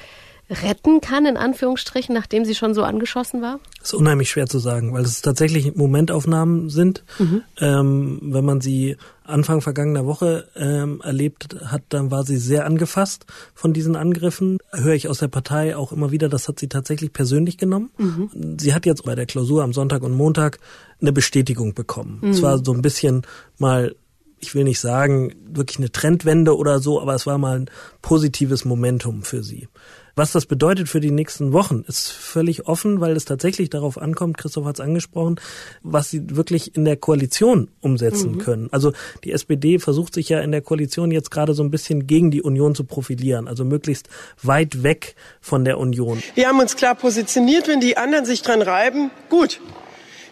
retten 0.50 1.00
kann, 1.00 1.26
in 1.26 1.36
Anführungsstrichen, 1.36 2.14
nachdem 2.14 2.44
sie 2.44 2.54
schon 2.54 2.74
so 2.74 2.82
angeschossen 2.82 3.40
war? 3.40 3.60
Das 3.78 3.88
ist 3.88 3.94
unheimlich 3.94 4.30
schwer 4.30 4.46
zu 4.46 4.58
sagen, 4.58 4.92
weil 4.92 5.02
es 5.02 5.22
tatsächlich 5.22 5.74
Momentaufnahmen 5.74 6.68
sind. 6.68 7.04
Mhm. 7.18 7.42
Ähm, 7.58 8.18
wenn 8.22 8.44
man 8.44 8.60
sie 8.60 8.96
Anfang 9.24 9.62
vergangener 9.62 10.04
Woche 10.04 10.48
ähm, 10.54 11.00
erlebt 11.02 11.56
hat, 11.64 11.82
dann 11.88 12.10
war 12.10 12.24
sie 12.24 12.36
sehr 12.36 12.66
angefasst 12.66 13.24
von 13.54 13.72
diesen 13.72 13.96
Angriffen. 13.96 14.58
Höre 14.70 14.94
ich 14.94 15.08
aus 15.08 15.18
der 15.18 15.28
Partei 15.28 15.76
auch 15.76 15.92
immer 15.92 16.10
wieder, 16.10 16.28
das 16.28 16.46
hat 16.46 16.60
sie 16.60 16.68
tatsächlich 16.68 17.12
persönlich 17.12 17.56
genommen. 17.56 17.90
Mhm. 17.96 18.58
Sie 18.58 18.74
hat 18.74 18.84
jetzt 18.84 19.04
bei 19.04 19.14
der 19.14 19.26
Klausur 19.26 19.62
am 19.62 19.72
Sonntag 19.72 20.02
und 20.02 20.12
Montag 20.12 20.58
eine 21.00 21.12
Bestätigung 21.12 21.72
bekommen. 21.72 22.18
Mhm. 22.20 22.30
Es 22.30 22.42
war 22.42 22.62
so 22.62 22.72
ein 22.72 22.82
bisschen 22.82 23.22
mal 23.58 23.94
ich 24.38 24.54
will 24.54 24.64
nicht 24.64 24.80
sagen, 24.80 25.34
wirklich 25.46 25.78
eine 25.78 25.90
Trendwende 25.90 26.56
oder 26.56 26.78
so, 26.78 27.00
aber 27.00 27.14
es 27.14 27.26
war 27.26 27.38
mal 27.38 27.60
ein 27.60 27.70
positives 28.02 28.64
Momentum 28.64 29.22
für 29.22 29.42
sie. 29.42 29.68
Was 30.16 30.30
das 30.30 30.46
bedeutet 30.46 30.88
für 30.88 31.00
die 31.00 31.10
nächsten 31.10 31.52
Wochen, 31.52 31.84
ist 31.88 32.12
völlig 32.12 32.68
offen, 32.68 33.00
weil 33.00 33.16
es 33.16 33.24
tatsächlich 33.24 33.68
darauf 33.68 33.98
ankommt, 33.98 34.38
Christoph 34.38 34.64
hat 34.64 34.76
es 34.76 34.80
angesprochen, 34.80 35.40
was 35.82 36.10
sie 36.10 36.36
wirklich 36.36 36.76
in 36.76 36.84
der 36.84 36.96
Koalition 36.96 37.68
umsetzen 37.80 38.32
mhm. 38.32 38.38
können. 38.38 38.68
Also 38.70 38.92
die 39.24 39.32
SPD 39.32 39.80
versucht 39.80 40.14
sich 40.14 40.28
ja 40.28 40.40
in 40.40 40.52
der 40.52 40.62
Koalition 40.62 41.10
jetzt 41.10 41.32
gerade 41.32 41.52
so 41.54 41.64
ein 41.64 41.70
bisschen 41.70 42.06
gegen 42.06 42.30
die 42.30 42.42
Union 42.42 42.76
zu 42.76 42.84
profilieren, 42.84 43.48
also 43.48 43.64
möglichst 43.64 44.08
weit 44.40 44.84
weg 44.84 45.16
von 45.40 45.64
der 45.64 45.78
Union. 45.78 46.22
Wir 46.36 46.46
haben 46.46 46.60
uns 46.60 46.76
klar 46.76 46.94
positioniert, 46.94 47.66
wenn 47.66 47.80
die 47.80 47.96
anderen 47.96 48.24
sich 48.24 48.42
dran 48.42 48.62
reiben, 48.62 49.10
gut. 49.28 49.60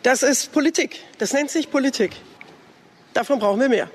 Das 0.04 0.22
ist 0.22 0.52
Politik. 0.52 1.00
Das 1.18 1.32
nennt 1.32 1.50
sich 1.50 1.70
Politik. 1.70 2.12
Davon 3.12 3.38
brauchen 3.38 3.60
wir 3.60 3.68
mehr. 3.68 3.88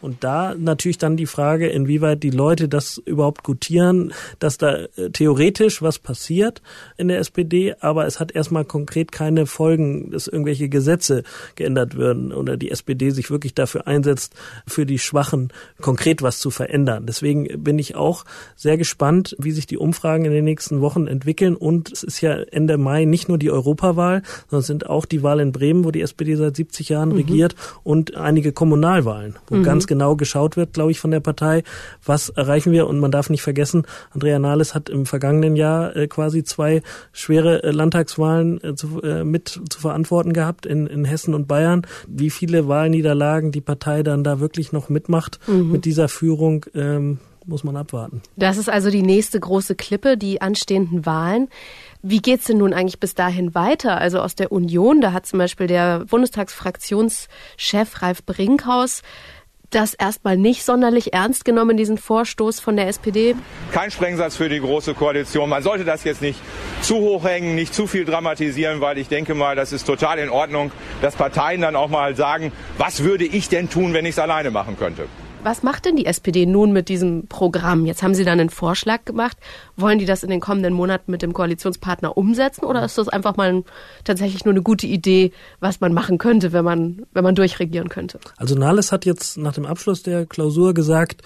Und 0.00 0.24
da 0.24 0.54
natürlich 0.54 0.98
dann 0.98 1.16
die 1.16 1.26
Frage, 1.26 1.68
inwieweit 1.68 2.22
die 2.22 2.30
Leute 2.30 2.68
das 2.68 2.98
überhaupt 2.98 3.42
gutieren, 3.42 4.12
dass 4.38 4.58
da 4.58 4.84
äh, 4.96 5.10
theoretisch 5.12 5.82
was 5.82 5.98
passiert 5.98 6.62
in 6.96 7.08
der 7.08 7.18
SPD, 7.18 7.74
aber 7.80 8.06
es 8.06 8.20
hat 8.20 8.32
erstmal 8.32 8.64
konkret 8.64 9.12
keine 9.12 9.46
Folgen, 9.46 10.10
dass 10.10 10.26
irgendwelche 10.26 10.68
Gesetze 10.68 11.22
geändert 11.56 11.96
werden 11.96 12.32
oder 12.32 12.56
die 12.56 12.70
SPD 12.70 13.10
sich 13.10 13.30
wirklich 13.30 13.54
dafür 13.54 13.86
einsetzt, 13.86 14.34
für 14.66 14.86
die 14.86 14.98
Schwachen 14.98 15.52
konkret 15.80 16.22
was 16.22 16.40
zu 16.40 16.50
verändern. 16.50 17.06
Deswegen 17.06 17.62
bin 17.62 17.78
ich 17.78 17.94
auch 17.96 18.24
sehr 18.56 18.76
gespannt, 18.76 19.36
wie 19.38 19.52
sich 19.52 19.66
die 19.66 19.78
Umfragen 19.78 20.24
in 20.24 20.32
den 20.32 20.44
nächsten 20.44 20.80
Wochen 20.80 21.06
entwickeln. 21.06 21.56
Und 21.56 21.92
es 21.92 22.02
ist 22.02 22.20
ja 22.20 22.34
Ende 22.34 22.78
Mai 22.78 23.04
nicht 23.04 23.28
nur 23.28 23.38
die 23.38 23.50
Europawahl, 23.50 24.22
sondern 24.48 24.60
es 24.60 24.66
sind 24.66 24.88
auch 24.88 25.04
die 25.04 25.22
Wahl 25.22 25.40
in 25.40 25.52
Bremen, 25.52 25.84
wo 25.84 25.90
die 25.90 26.00
SPD 26.00 26.34
seit 26.36 26.56
70 26.56 26.88
Jahren 26.88 27.10
mhm. 27.10 27.16
regiert 27.16 27.54
und 27.82 28.16
einige 28.16 28.52
Kommunalwahlen, 28.52 29.36
wo 29.48 29.56
mhm. 29.56 29.62
ganz 29.62 29.86
genau 29.90 30.16
geschaut 30.16 30.56
wird, 30.56 30.72
glaube 30.72 30.92
ich, 30.92 31.00
von 31.00 31.10
der 31.10 31.20
Partei, 31.20 31.64
was 32.04 32.30
erreichen 32.30 32.72
wir. 32.72 32.86
Und 32.86 33.00
man 33.00 33.10
darf 33.10 33.28
nicht 33.28 33.42
vergessen, 33.42 33.82
Andrea 34.12 34.38
Nahles 34.38 34.74
hat 34.74 34.88
im 34.88 35.04
vergangenen 35.04 35.56
Jahr 35.56 35.94
äh, 35.96 36.06
quasi 36.06 36.44
zwei 36.44 36.80
schwere 37.12 37.62
äh, 37.64 37.72
Landtagswahlen 37.72 38.62
äh, 38.62 38.74
zu, 38.74 39.02
äh, 39.02 39.24
mit 39.24 39.60
zu 39.68 39.80
verantworten 39.80 40.32
gehabt 40.32 40.64
in, 40.64 40.86
in 40.86 41.04
Hessen 41.04 41.34
und 41.34 41.48
Bayern. 41.48 41.82
Wie 42.06 42.30
viele 42.30 42.68
Wahlniederlagen 42.68 43.50
die 43.52 43.60
Partei 43.60 44.02
dann 44.02 44.24
da 44.24 44.40
wirklich 44.40 44.72
noch 44.72 44.88
mitmacht 44.88 45.40
mhm. 45.48 45.72
mit 45.72 45.84
dieser 45.84 46.08
Führung, 46.08 46.64
ähm, 46.74 47.18
muss 47.46 47.64
man 47.64 47.76
abwarten. 47.76 48.22
Das 48.36 48.56
ist 48.56 48.68
also 48.70 48.90
die 48.90 49.02
nächste 49.02 49.38
große 49.38 49.74
Klippe, 49.74 50.16
die 50.16 50.40
anstehenden 50.40 51.04
Wahlen. 51.04 51.48
Wie 52.02 52.20
geht's 52.22 52.46
denn 52.46 52.58
nun 52.58 52.72
eigentlich 52.72 53.00
bis 53.00 53.14
dahin 53.14 53.54
weiter? 53.54 53.98
Also 53.98 54.20
aus 54.20 54.34
der 54.34 54.52
Union, 54.52 55.00
da 55.00 55.12
hat 55.12 55.26
zum 55.26 55.38
Beispiel 55.38 55.66
der 55.66 56.06
Bundestagsfraktionschef 56.06 58.02
Ralf 58.02 58.24
Brinkhaus 58.24 59.02
das 59.70 59.94
erstmal 59.94 60.36
nicht 60.36 60.64
sonderlich 60.64 61.12
ernst 61.12 61.44
genommen, 61.44 61.76
diesen 61.76 61.98
Vorstoß 61.98 62.60
von 62.60 62.76
der 62.76 62.88
SPD? 62.88 63.34
Kein 63.72 63.90
Sprengsatz 63.90 64.36
für 64.36 64.48
die 64.48 64.60
Große 64.60 64.94
Koalition. 64.94 65.48
Man 65.48 65.62
sollte 65.62 65.84
das 65.84 66.04
jetzt 66.04 66.22
nicht 66.22 66.40
zu 66.82 66.96
hoch 66.96 67.24
hängen, 67.24 67.54
nicht 67.54 67.74
zu 67.74 67.86
viel 67.86 68.04
dramatisieren, 68.04 68.80
weil 68.80 68.98
ich 68.98 69.08
denke 69.08 69.34
mal, 69.34 69.56
das 69.56 69.72
ist 69.72 69.86
total 69.86 70.18
in 70.18 70.30
Ordnung, 70.30 70.72
dass 71.02 71.16
Parteien 71.16 71.60
dann 71.60 71.76
auch 71.76 71.88
mal 71.88 72.16
sagen, 72.16 72.52
was 72.78 73.02
würde 73.04 73.24
ich 73.24 73.48
denn 73.48 73.70
tun, 73.70 73.94
wenn 73.94 74.04
ich 74.04 74.12
es 74.12 74.18
alleine 74.18 74.50
machen 74.50 74.76
könnte. 74.78 75.06
Was 75.42 75.62
macht 75.62 75.86
denn 75.86 75.96
die 75.96 76.04
SPD 76.04 76.44
nun 76.44 76.70
mit 76.72 76.90
diesem 76.90 77.26
Programm? 77.26 77.86
Jetzt 77.86 78.02
haben 78.02 78.14
Sie 78.14 78.24
dann 78.24 78.38
einen 78.38 78.50
Vorschlag 78.50 79.06
gemacht. 79.06 79.38
Wollen 79.74 79.98
die 79.98 80.04
das 80.04 80.22
in 80.22 80.28
den 80.28 80.40
kommenden 80.40 80.74
Monaten 80.74 81.10
mit 81.10 81.22
dem 81.22 81.32
Koalitionspartner 81.32 82.14
umsetzen 82.18 82.66
oder 82.66 82.84
ist 82.84 82.98
das 82.98 83.08
einfach 83.08 83.38
mal 83.38 83.48
ein, 83.48 83.64
tatsächlich 84.04 84.44
nur 84.44 84.52
eine 84.52 84.60
gute 84.60 84.86
Idee, 84.86 85.32
was 85.58 85.80
man 85.80 85.94
machen 85.94 86.18
könnte, 86.18 86.52
wenn 86.52 86.64
man, 86.64 87.06
wenn 87.14 87.24
man 87.24 87.34
durchregieren 87.34 87.88
könnte? 87.88 88.20
Also 88.36 88.54
Nahles 88.54 88.92
hat 88.92 89.06
jetzt 89.06 89.38
nach 89.38 89.54
dem 89.54 89.64
Abschluss 89.64 90.02
der 90.02 90.26
Klausur 90.26 90.74
gesagt, 90.74 91.22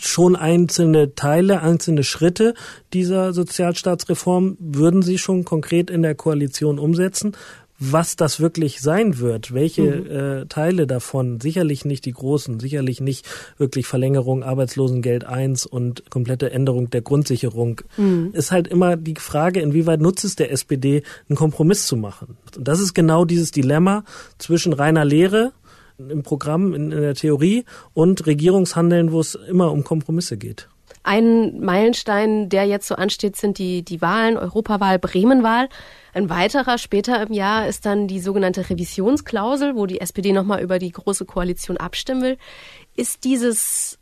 schon 0.00 0.36
einzelne 0.36 1.14
Teile, 1.14 1.60
einzelne 1.60 2.02
Schritte 2.02 2.54
dieser 2.94 3.34
Sozialstaatsreform 3.34 4.56
würden 4.58 5.02
sie 5.02 5.18
schon 5.18 5.44
konkret 5.44 5.90
in 5.90 6.00
der 6.00 6.14
Koalition 6.14 6.78
umsetzen 6.78 7.36
was 7.80 8.14
das 8.14 8.40
wirklich 8.40 8.80
sein 8.82 9.18
wird, 9.18 9.54
welche 9.54 9.82
mhm. 9.82 10.10
äh, 10.42 10.46
Teile 10.46 10.86
davon, 10.86 11.40
sicherlich 11.40 11.86
nicht 11.86 12.04
die 12.04 12.12
großen, 12.12 12.60
sicherlich 12.60 13.00
nicht 13.00 13.26
wirklich 13.56 13.86
Verlängerung 13.86 14.44
Arbeitslosengeld 14.44 15.24
1 15.24 15.64
und 15.64 16.10
komplette 16.10 16.50
Änderung 16.50 16.90
der 16.90 17.00
Grundsicherung, 17.00 17.80
mhm. 17.96 18.30
ist 18.34 18.52
halt 18.52 18.68
immer 18.68 18.96
die 18.96 19.14
Frage, 19.16 19.60
inwieweit 19.60 20.00
nutzt 20.00 20.24
es 20.24 20.36
der 20.36 20.52
SPD, 20.52 21.02
einen 21.28 21.36
Kompromiss 21.36 21.86
zu 21.86 21.96
machen. 21.96 22.36
Und 22.56 22.68
das 22.68 22.80
ist 22.80 22.92
genau 22.92 23.24
dieses 23.24 23.50
Dilemma 23.50 24.04
zwischen 24.36 24.74
reiner 24.74 25.06
Lehre 25.06 25.52
im 25.96 26.22
Programm, 26.22 26.74
in, 26.74 26.92
in 26.92 27.00
der 27.00 27.14
Theorie 27.14 27.64
und 27.94 28.26
Regierungshandeln, 28.26 29.10
wo 29.10 29.20
es 29.20 29.34
immer 29.34 29.72
um 29.72 29.84
Kompromisse 29.84 30.36
geht. 30.36 30.68
Ein 31.10 31.58
Meilenstein, 31.58 32.48
der 32.48 32.66
jetzt 32.66 32.86
so 32.86 32.94
ansteht, 32.94 33.34
sind 33.34 33.58
die, 33.58 33.82
die 33.82 34.00
Wahlen, 34.00 34.36
Europawahl, 34.36 35.00
Bremenwahl. 35.00 35.68
Ein 36.14 36.30
weiterer 36.30 36.78
später 36.78 37.20
im 37.20 37.32
Jahr 37.32 37.66
ist 37.66 37.84
dann 37.84 38.06
die 38.06 38.20
sogenannte 38.20 38.70
Revisionsklausel, 38.70 39.74
wo 39.74 39.86
die 39.86 40.00
SPD 40.00 40.30
nochmal 40.30 40.62
über 40.62 40.78
die 40.78 40.92
Große 40.92 41.24
Koalition 41.24 41.78
abstimmen 41.78 42.22
will. 42.22 42.38
Ist 42.94 43.24
dieses 43.24 43.98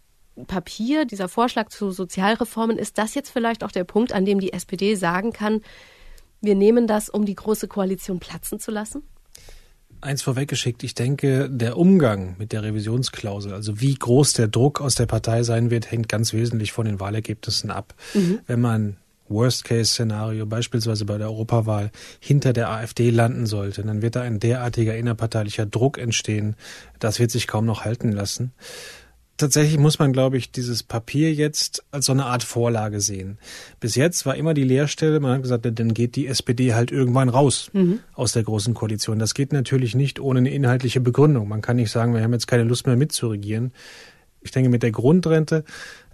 Papier, 0.49 1.07
dieser 1.07 1.31
Vorschlag 1.31 1.71
zu 1.71 1.93
Sozialreformen, 1.93 2.77
ist 2.77 2.99
das 2.99 3.15
jetzt 3.15 3.31
vielleicht 3.31 3.65
auch 3.65 3.73
der 3.73 3.85
Punkt, 3.85 4.13
an 4.13 4.27
dem 4.27 4.39
die 4.39 4.53
SPD 4.53 4.95
sagen 4.95 5.33
kann, 5.33 5.63
wir 6.43 6.57
nehmen 6.57 6.87
das, 6.87 7.09
um 7.09 7.25
die 7.25 7.37
Große 7.37 7.69
Koalition 7.69 8.21
platzen 8.21 8.61
zu 8.61 8.71
lassen? 8.71 9.03
Eins 10.01 10.23
vorweggeschickt, 10.23 10.85
ich 10.85 10.95
denke, 10.95 11.51
der 11.51 11.77
Umgang 11.77 12.37
mit 12.39 12.53
der 12.53 12.63
Revisionsklausel, 12.63 13.53
also 13.53 13.81
wie 13.81 13.95
groß 13.95 14.33
der 14.35 14.47
Druck 14.47 14.81
aus 14.81 14.95
der 14.95 15.07
Partei 15.07 15.43
sein 15.43 15.71
wird, 15.71 15.91
hängt 15.91 16.09
ganz 16.09 16.33
wesentlich 16.33 16.73
von 16.73 16.87
den 16.87 17.01
Wahlergebnissen 17.01 17.71
ab. 17.71 17.95
Mhm. 18.15 18.39
Wenn 18.47 18.61
man 18.61 18.97
Worst-Case-Szenario 19.29 20.47
beispielsweise 20.47 21.05
bei 21.05 21.19
der 21.19 21.29
Europawahl 21.29 21.91
hinter 22.21 22.53
der 22.53 22.71
AfD 22.71 23.11
landen 23.11 23.47
sollte, 23.47 23.83
dann 23.83 24.03
wird 24.03 24.17
da 24.17 24.23
ein 24.23 24.41
derartiger 24.41 24.97
innerparteilicher 24.97 25.67
Druck 25.67 25.99
entstehen. 25.99 26.57
Das 26.99 27.19
wird 27.19 27.31
sich 27.31 27.47
kaum 27.47 27.67
noch 27.67 27.85
halten 27.85 28.13
lassen. 28.13 28.53
Tatsächlich 29.39 29.79
muss 29.79 30.01
man, 30.01 30.13
glaube 30.13 30.37
ich, 30.37 30.51
dieses 30.51 30.83
Papier 30.83 31.33
jetzt 31.33 31.85
als 31.93 32.07
so 32.07 32.13
eine 32.13 32.27
Art 32.27 32.43
Vorlage 32.43 33.01
sehen. 33.01 33.39
Bis 33.79 33.95
jetzt 33.95 34.27
war 34.27 34.35
immer 34.35 34.53
die 34.53 34.65
Leerstelle, 34.65 35.21
man 35.21 35.35
hat 35.35 35.43
gesagt, 35.43 35.65
dann 35.79 35.95
geht 35.95 36.17
die 36.17 36.27
SPD 36.27 36.75
halt 36.75 36.91
irgendwann 36.91 37.29
raus 37.29 37.71
mhm. 37.73 38.01
aus 38.15 38.33
der 38.33 38.43
großen 38.43 38.75
Koalition. 38.75 39.21
Das 39.21 39.35
geht 39.35 39.53
natürlich 39.53 39.95
nicht 39.95 40.19
ohne 40.19 40.41
eine 40.41 40.51
inhaltliche 40.51 41.01
Begründung. 41.01 41.47
Man 41.49 41.63
kann 41.63 41.77
nicht 41.77 41.93
sagen, 41.93 42.15
wir 42.15 42.23
haben 42.23 42.33
jetzt 42.33 42.49
keine 42.49 42.65
Lust 42.65 42.89
mehr 42.89 42.97
mitzuregieren. 42.97 43.73
Ich 44.41 44.51
denke, 44.51 44.71
mit 44.71 44.83
der 44.83 44.91
Grundrente 44.91 45.65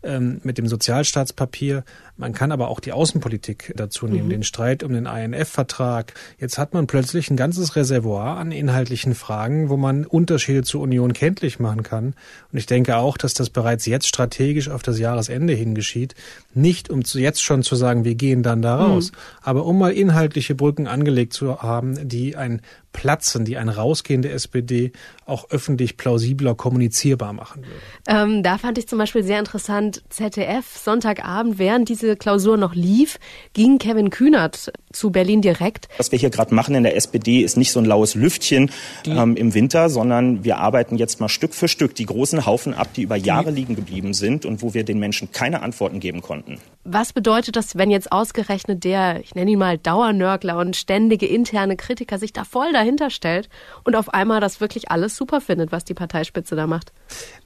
ähm, 0.04 0.40
mit 0.44 0.58
dem 0.58 0.68
Sozialstaatspapier. 0.68 1.84
Man 2.16 2.32
kann 2.32 2.52
aber 2.52 2.68
auch 2.68 2.80
die 2.80 2.92
Außenpolitik 2.92 3.72
dazu 3.76 4.06
nehmen, 4.06 4.26
mhm. 4.26 4.30
den 4.30 4.42
Streit 4.44 4.82
um 4.82 4.92
den 4.92 5.06
INF-Vertrag. 5.06 6.14
Jetzt 6.38 6.58
hat 6.58 6.72
man 6.72 6.86
plötzlich 6.86 7.30
ein 7.30 7.36
ganzes 7.36 7.74
Reservoir 7.74 8.36
an 8.36 8.52
inhaltlichen 8.52 9.14
Fragen, 9.14 9.68
wo 9.68 9.76
man 9.76 10.06
Unterschiede 10.06 10.62
zur 10.62 10.82
Union 10.82 11.12
kenntlich 11.12 11.58
machen 11.58 11.82
kann. 11.82 12.14
Und 12.52 12.58
ich 12.58 12.66
denke 12.66 12.96
auch, 12.96 13.16
dass 13.16 13.34
das 13.34 13.50
bereits 13.50 13.86
jetzt 13.86 14.06
strategisch 14.06 14.68
auf 14.68 14.82
das 14.82 14.98
Jahresende 14.98 15.54
hin 15.54 15.74
geschieht. 15.74 16.14
Nicht 16.54 16.88
um 16.90 17.04
zu 17.04 17.18
jetzt 17.18 17.42
schon 17.42 17.62
zu 17.62 17.74
sagen, 17.74 18.04
wir 18.04 18.14
gehen 18.14 18.42
dann 18.42 18.62
da 18.62 18.76
raus, 18.76 19.10
mhm. 19.10 19.16
aber 19.42 19.66
um 19.66 19.78
mal 19.78 19.92
inhaltliche 19.92 20.54
Brücken 20.54 20.86
angelegt 20.86 21.32
zu 21.32 21.62
haben, 21.62 22.08
die 22.08 22.36
ein 22.36 22.60
Platzen, 22.94 23.44
die 23.44 23.58
ein 23.58 23.68
Rausgehen 23.68 24.22
der 24.22 24.32
SPD 24.32 24.92
auch 25.26 25.50
öffentlich 25.50 25.98
plausibler 25.98 26.54
kommunizierbar 26.54 27.34
machen 27.34 27.64
würde. 27.64 27.80
Ähm, 28.06 28.42
da 28.42 28.56
fand 28.56 28.78
ich 28.78 28.88
zum 28.88 28.98
Beispiel 28.98 29.22
sehr 29.22 29.38
interessant, 29.38 29.93
ZDF 30.08 30.76
Sonntagabend, 30.76 31.58
während 31.58 31.88
diese 31.88 32.16
Klausur 32.16 32.56
noch 32.56 32.74
lief, 32.74 33.18
ging 33.52 33.78
Kevin 33.78 34.10
Kühnert 34.10 34.72
zu 34.94 35.10
Berlin 35.10 35.42
direkt. 35.42 35.88
Was 35.96 36.12
wir 36.12 36.18
hier 36.18 36.30
gerade 36.30 36.54
machen 36.54 36.74
in 36.74 36.82
der 36.82 36.96
SPD 36.96 37.40
ist 37.40 37.56
nicht 37.56 37.72
so 37.72 37.80
ein 37.80 37.84
laues 37.84 38.14
Lüftchen 38.14 38.70
ähm, 39.06 39.36
im 39.36 39.54
Winter, 39.54 39.90
sondern 39.90 40.44
wir 40.44 40.58
arbeiten 40.58 40.96
jetzt 40.96 41.20
mal 41.20 41.28
Stück 41.28 41.54
für 41.54 41.68
Stück 41.68 41.94
die 41.94 42.06
großen 42.06 42.46
Haufen 42.46 42.74
ab, 42.74 42.88
die 42.94 43.02
über 43.02 43.16
Jahre 43.16 43.50
liegen 43.50 43.76
geblieben 43.76 44.14
sind 44.14 44.46
und 44.46 44.62
wo 44.62 44.74
wir 44.74 44.84
den 44.84 44.98
Menschen 44.98 45.32
keine 45.32 45.62
Antworten 45.62 46.00
geben 46.00 46.22
konnten. 46.22 46.58
Was 46.84 47.12
bedeutet 47.12 47.56
das, 47.56 47.76
wenn 47.76 47.90
jetzt 47.90 48.12
ausgerechnet 48.12 48.84
der, 48.84 49.20
ich 49.20 49.34
nenne 49.34 49.50
ihn 49.50 49.58
mal 49.58 49.78
Dauernörgler 49.78 50.58
und 50.58 50.76
ständige 50.76 51.26
interne 51.26 51.76
Kritiker 51.76 52.18
sich 52.18 52.32
da 52.32 52.44
voll 52.44 52.72
dahinter 52.72 53.10
stellt 53.10 53.48
und 53.84 53.96
auf 53.96 54.12
einmal 54.12 54.40
das 54.40 54.60
wirklich 54.60 54.90
alles 54.90 55.16
super 55.16 55.40
findet, 55.40 55.72
was 55.72 55.84
die 55.84 55.94
Parteispitze 55.94 56.56
da 56.56 56.66
macht? 56.66 56.92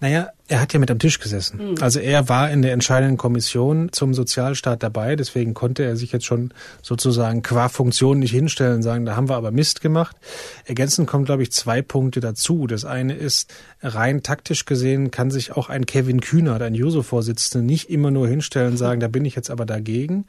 Naja, 0.00 0.30
er 0.48 0.60
hat 0.60 0.72
ja 0.72 0.80
mit 0.80 0.90
am 0.90 0.98
Tisch 0.98 1.20
gesessen. 1.20 1.72
Mhm. 1.72 1.74
Also 1.80 2.00
er 2.00 2.28
war 2.28 2.50
in 2.50 2.62
der 2.62 2.72
entscheidenden 2.72 3.16
Kommission 3.16 3.92
zum 3.92 4.14
Sozialstaat 4.14 4.82
dabei, 4.82 5.14
deswegen 5.14 5.54
konnte 5.54 5.84
er 5.84 5.96
sich 5.96 6.10
jetzt 6.10 6.24
schon 6.24 6.52
sozusagen 6.82 7.37
qua 7.42 7.68
Funktion 7.68 8.18
nicht 8.18 8.32
hinstellen 8.32 8.76
und 8.76 8.82
sagen, 8.82 9.04
da 9.04 9.16
haben 9.16 9.28
wir 9.28 9.36
aber 9.36 9.50
Mist 9.50 9.80
gemacht. 9.80 10.16
Ergänzend 10.64 11.08
kommen, 11.08 11.24
glaube 11.24 11.42
ich, 11.42 11.52
zwei 11.52 11.82
Punkte 11.82 12.20
dazu. 12.20 12.66
Das 12.66 12.84
eine 12.84 13.14
ist, 13.14 13.52
rein 13.82 14.22
taktisch 14.22 14.64
gesehen 14.64 15.10
kann 15.10 15.30
sich 15.30 15.52
auch 15.52 15.68
ein 15.68 15.86
Kevin 15.86 16.20
Kühner, 16.20 16.60
ein 16.60 16.74
Juso-Vorsitzender, 16.74 17.64
nicht 17.64 17.90
immer 17.90 18.10
nur 18.10 18.28
hinstellen 18.28 18.72
und 18.72 18.76
sagen, 18.76 19.00
da 19.00 19.08
bin 19.08 19.24
ich 19.24 19.34
jetzt 19.34 19.50
aber 19.50 19.66
dagegen. 19.66 20.26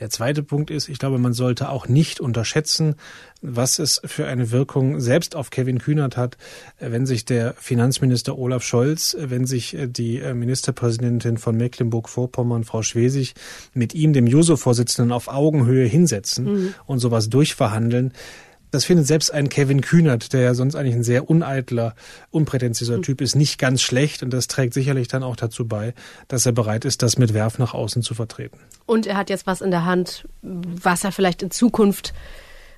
Der 0.00 0.10
zweite 0.10 0.42
Punkt 0.42 0.70
ist, 0.70 0.88
ich 0.88 0.98
glaube, 0.98 1.18
man 1.18 1.32
sollte 1.32 1.68
auch 1.68 1.86
nicht 1.88 2.20
unterschätzen, 2.20 2.96
was 3.42 3.78
es 3.78 4.00
für 4.04 4.26
eine 4.26 4.50
Wirkung 4.50 5.00
selbst 5.00 5.36
auf 5.36 5.50
Kevin 5.50 5.78
Kühnert 5.78 6.16
hat, 6.16 6.36
wenn 6.80 7.06
sich 7.06 7.24
der 7.24 7.54
Finanzminister 7.54 8.38
Olaf 8.38 8.64
Scholz, 8.64 9.16
wenn 9.20 9.46
sich 9.46 9.76
die 9.80 10.20
Ministerpräsidentin 10.34 11.36
von 11.36 11.56
Mecklenburg-Vorpommern, 11.56 12.64
Frau 12.64 12.82
Schwesig, 12.82 13.34
mit 13.74 13.94
ihm, 13.94 14.12
dem 14.12 14.26
Juso-Vorsitzenden, 14.26 15.12
auf 15.12 15.28
Augenhöhe 15.28 15.86
hinsetzen 15.86 16.44
mhm. 16.44 16.74
und 16.86 16.98
sowas 16.98 17.28
durchverhandeln. 17.28 18.12
Das 18.74 18.84
findet 18.84 19.06
selbst 19.06 19.32
ein 19.32 19.48
Kevin 19.48 19.82
Kühnert, 19.82 20.32
der 20.32 20.40
ja 20.40 20.54
sonst 20.54 20.74
eigentlich 20.74 20.96
ein 20.96 21.04
sehr 21.04 21.30
uneitler, 21.30 21.94
unprätentiöser 22.32 23.00
Typ 23.02 23.20
ist, 23.20 23.36
nicht 23.36 23.56
ganz 23.56 23.82
schlecht. 23.82 24.24
Und 24.24 24.30
das 24.30 24.48
trägt 24.48 24.74
sicherlich 24.74 25.06
dann 25.06 25.22
auch 25.22 25.36
dazu 25.36 25.68
bei, 25.68 25.94
dass 26.26 26.44
er 26.44 26.50
bereit 26.50 26.84
ist, 26.84 27.00
das 27.00 27.16
mit 27.16 27.34
Werf 27.34 27.60
nach 27.60 27.72
außen 27.72 28.02
zu 28.02 28.14
vertreten. 28.14 28.58
Und 28.84 29.06
er 29.06 29.16
hat 29.16 29.30
jetzt 29.30 29.46
was 29.46 29.60
in 29.60 29.70
der 29.70 29.84
Hand, 29.84 30.26
was 30.42 31.04
er 31.04 31.12
vielleicht 31.12 31.44
in 31.44 31.52
Zukunft 31.52 32.14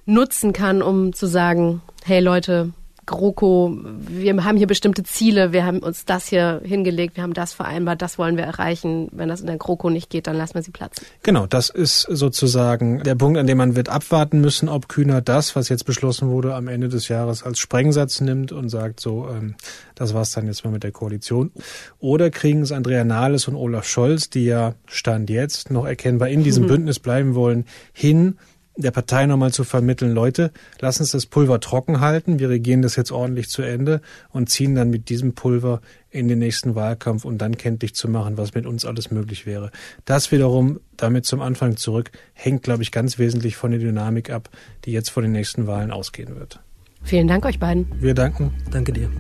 nutzen 0.05 0.53
kann, 0.53 0.83
um 0.83 1.15
zu 1.15 1.27
sagen, 1.27 1.81
hey 2.05 2.21
Leute, 2.21 2.75
GroKo, 3.07 3.77
wir 4.09 4.45
haben 4.45 4.57
hier 4.57 4.67
bestimmte 4.67 5.05
Ziele, 5.05 5.53
wir 5.53 5.65
haben 5.65 5.79
uns 5.79 6.05
das 6.05 6.27
hier 6.27 6.61
hingelegt, 6.65 7.17
wir 7.17 7.23
haben 7.23 7.35
das 7.35 7.53
vereinbart, 7.53 8.03
das 8.03 8.19
wollen 8.19 8.37
wir 8.37 8.45
erreichen. 8.45 9.09
Wenn 9.13 9.29
das 9.29 9.41
in 9.41 9.47
der 9.47 9.57
GroKo 9.57 9.91
nicht 9.91 10.11
geht, 10.11 10.27
dann 10.27 10.37
lassen 10.37 10.55
wir 10.55 10.63
sie 10.63 10.73
platzen. 10.73 11.07
Genau, 11.23 11.47
das 11.47 11.71
ist 11.71 12.03
sozusagen 12.03 13.03
der 13.05 13.15
Punkt, 13.15 13.39
an 13.39 13.47
dem 13.47 13.59
man 13.59 13.77
wird 13.77 13.89
abwarten 13.89 14.41
müssen, 14.41 14.69
ob 14.69 14.89
Kühner 14.89 15.21
das, 15.21 15.55
was 15.55 15.69
jetzt 15.69 15.85
beschlossen 15.85 16.29
wurde, 16.29 16.55
am 16.55 16.67
Ende 16.69 16.89
des 16.89 17.09
Jahres 17.09 17.45
als 17.45 17.59
Sprengsatz 17.61 18.21
nimmt 18.21 18.51
und 18.51 18.69
sagt, 18.69 19.01
so, 19.01 19.29
ähm, 19.31 19.55
das 19.95 20.13
war's 20.13 20.33
dann 20.33 20.47
jetzt 20.47 20.65
mal 20.65 20.71
mit 20.71 20.83
der 20.83 20.93
Koalition. 20.93 21.53
Oder 22.01 22.31
kriegen 22.31 22.63
es 22.63 22.73
Andrea 22.73 23.05
Nahles 23.05 23.47
und 23.49 23.55
Olaf 23.55 23.87
Scholz, 23.87 24.31
die 24.31 24.45
ja 24.45 24.75
Stand 24.87 25.31
jetzt 25.31 25.71
noch 25.71 25.87
erkennbar 25.87 26.29
in 26.29 26.43
diesem 26.43 26.67
Bündnis 26.67 26.99
bleiben 26.99 27.35
wollen, 27.35 27.65
hin, 27.93 28.39
der 28.77 28.91
Partei 28.91 29.27
nochmal 29.27 29.53
zu 29.53 29.65
vermitteln, 29.65 30.13
Leute, 30.13 30.53
lass 30.81 31.01
uns 31.01 31.11
das 31.11 31.27
Pulver 31.27 31.61
trocken 31.61 32.01
halten, 32.01 32.39
wir 32.39 32.51
regieren 32.51 32.83
das 32.83 32.97
jetzt 32.97 33.11
ordentlich 33.11 33.49
zu 33.49 33.63
Ende 33.63 34.01
und 34.31 34.49
ziehen 34.51 34.75
dann 34.75 34.91
mit 34.91 35.09
diesem 35.09 35.35
Pulver 35.35 35.81
in 36.11 36.29
den 36.29 36.39
nächsten 36.39 36.75
Wahlkampf 36.75 37.25
und 37.25 37.39
dann 37.39 37.57
kenntlich 37.57 37.95
zu 37.95 38.09
machen, 38.09 38.37
was 38.37 38.55
mit 38.55 38.67
uns 38.67 38.85
alles 38.85 39.11
möglich 39.11 39.47
wäre. 39.47 39.71
Das 40.05 40.31
wiederum, 40.33 40.81
damit 40.97 41.27
zum 41.27 41.41
Anfang 41.41 41.77
zurück, 41.77 42.11
hängt, 42.35 42.63
glaube 42.63 42.83
ich, 42.83 42.93
ganz 42.93 43.19
wesentlich 43.19 43.57
von 43.57 43.71
der 43.71 43.81
Dynamik 43.81 44.31
ab, 44.31 44.51
die 44.85 44.93
jetzt 44.93 45.11
vor 45.11 45.23
den 45.23 45.33
nächsten 45.33 45.67
Wahlen 45.67 45.91
ausgehen 45.91 46.37
wird. 46.37 46.61
Vielen 47.03 47.29
Dank 47.29 47.45
euch 47.45 47.59
beiden. 47.59 47.87
Wir 48.01 48.15
danken. 48.15 48.53
Danke 48.71 48.93
dir. 48.93 49.11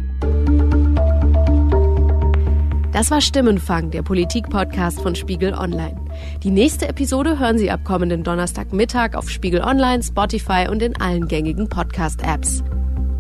Das 2.96 3.11
war 3.11 3.20
Stimmenfang, 3.20 3.90
der 3.90 4.00
Politik-Podcast 4.00 5.02
von 5.02 5.14
Spiegel 5.14 5.52
Online. 5.52 6.00
Die 6.42 6.50
nächste 6.50 6.88
Episode 6.88 7.38
hören 7.38 7.59
Sie 7.59 7.70
ab 7.70 7.85
kommenden 7.85 8.24
Donnerstagmittag 8.24 9.16
auf 9.16 9.28
Spiegel 9.28 9.61
Online, 9.61 10.02
Spotify 10.02 10.66
und 10.70 10.82
in 10.82 10.98
allen 10.98 11.28
gängigen 11.28 11.68
Podcast-Apps. 11.68 12.64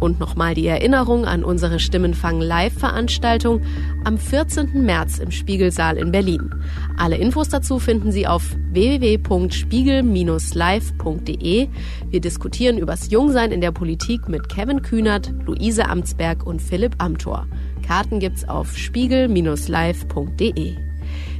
Und 0.00 0.18
nochmal 0.18 0.54
die 0.54 0.66
Erinnerung 0.66 1.26
an 1.26 1.44
unsere 1.44 1.78
Stimmenfang 1.78 2.40
Live-Veranstaltung 2.40 3.60
am 4.04 4.16
14. 4.16 4.82
März 4.82 5.18
im 5.18 5.30
Spiegelsaal 5.30 5.98
in 5.98 6.10
Berlin. 6.10 6.54
Alle 6.96 7.18
Infos 7.18 7.50
dazu 7.50 7.78
finden 7.78 8.12
Sie 8.12 8.26
auf 8.26 8.56
www.spiegel-live.de. 8.70 11.68
Wir 12.08 12.20
diskutieren 12.22 12.78
übers 12.78 13.10
Jungsein 13.10 13.52
in 13.52 13.60
der 13.60 13.72
Politik 13.72 14.26
mit 14.26 14.48
Kevin 14.48 14.80
Kühnert, 14.80 15.34
Luise 15.44 15.86
Amtsberg 15.86 16.46
und 16.46 16.62
Philipp 16.62 16.94
Amthor. 16.96 17.46
Karten 17.86 18.18
gibt's 18.18 18.48
auf 18.48 18.76
spiegel-live.de. 18.76 20.74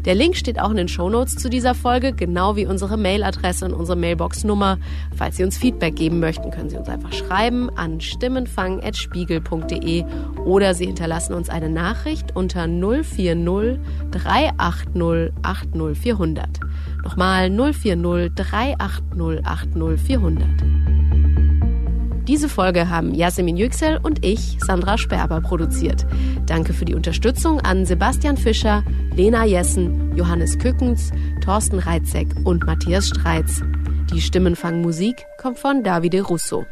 Der 0.05 0.15
Link 0.15 0.37
steht 0.37 0.61
auch 0.61 0.71
in 0.71 0.77
den 0.77 0.87
Shownotes 0.87 1.35
zu 1.35 1.51
dieser 1.51 1.75
Folge, 1.75 2.13
genau 2.13 2.55
wie 2.55 2.67
unsere 2.67 2.97
Mailadresse 2.97 3.65
und 3.65 3.75
unsere 3.75 3.99
Mailbox-Nummer. 3.99 4.79
Falls 5.17 5.37
Sie 5.37 5.43
uns 5.43 5.59
Feedback 5.59 5.97
geben 5.97 6.21
möchten, 6.21 6.53
können 6.53 6.71
Sie 6.71 6.77
uns 6.77 6.89
einfach 6.89 7.13
schreiben 7.13 7.69
an 7.77 8.01
stimmenfang.spiegel.de 8.01 10.05
oder 10.45 10.75
Sie 10.75 10.87
hinterlassen 10.87 11.35
uns 11.35 11.49
eine 11.49 11.69
Nachricht 11.69 12.37
unter 12.37 12.69
040 12.69 13.81
380 14.13 15.33
80400. 15.43 16.61
Nochmal 17.03 17.51
040 17.51 18.33
380 18.37 19.45
80400. 19.45 21.06
Diese 22.27 22.49
Folge 22.49 22.89
haben 22.89 23.15
Yasemin 23.15 23.57
Yüksel 23.57 24.01
und 24.03 24.25
ich, 24.25 24.57
Sandra 24.59 24.99
Sperber, 24.99 25.41
produziert. 25.41 26.05
Danke 26.47 26.73
für 26.73 26.85
die 26.85 26.97
Unterstützung 26.97 27.61
an 27.61 27.87
Sebastian 27.87 28.37
Fischer, 28.37 28.83
Lena 29.15 29.45
Jessen, 29.45 30.17
Johannes 30.17 30.59
Kückens, 30.59 31.13
Thorsten 31.45 31.79
Reitzek 31.79 32.27
und 32.43 32.67
Matthias 32.67 33.09
Streitz. 33.09 33.63
Die 34.13 34.21
Stimmenfangmusik 34.21 35.25
kommt 35.41 35.59
von 35.59 35.85
Davide 35.85 36.23
Russo. 36.23 36.67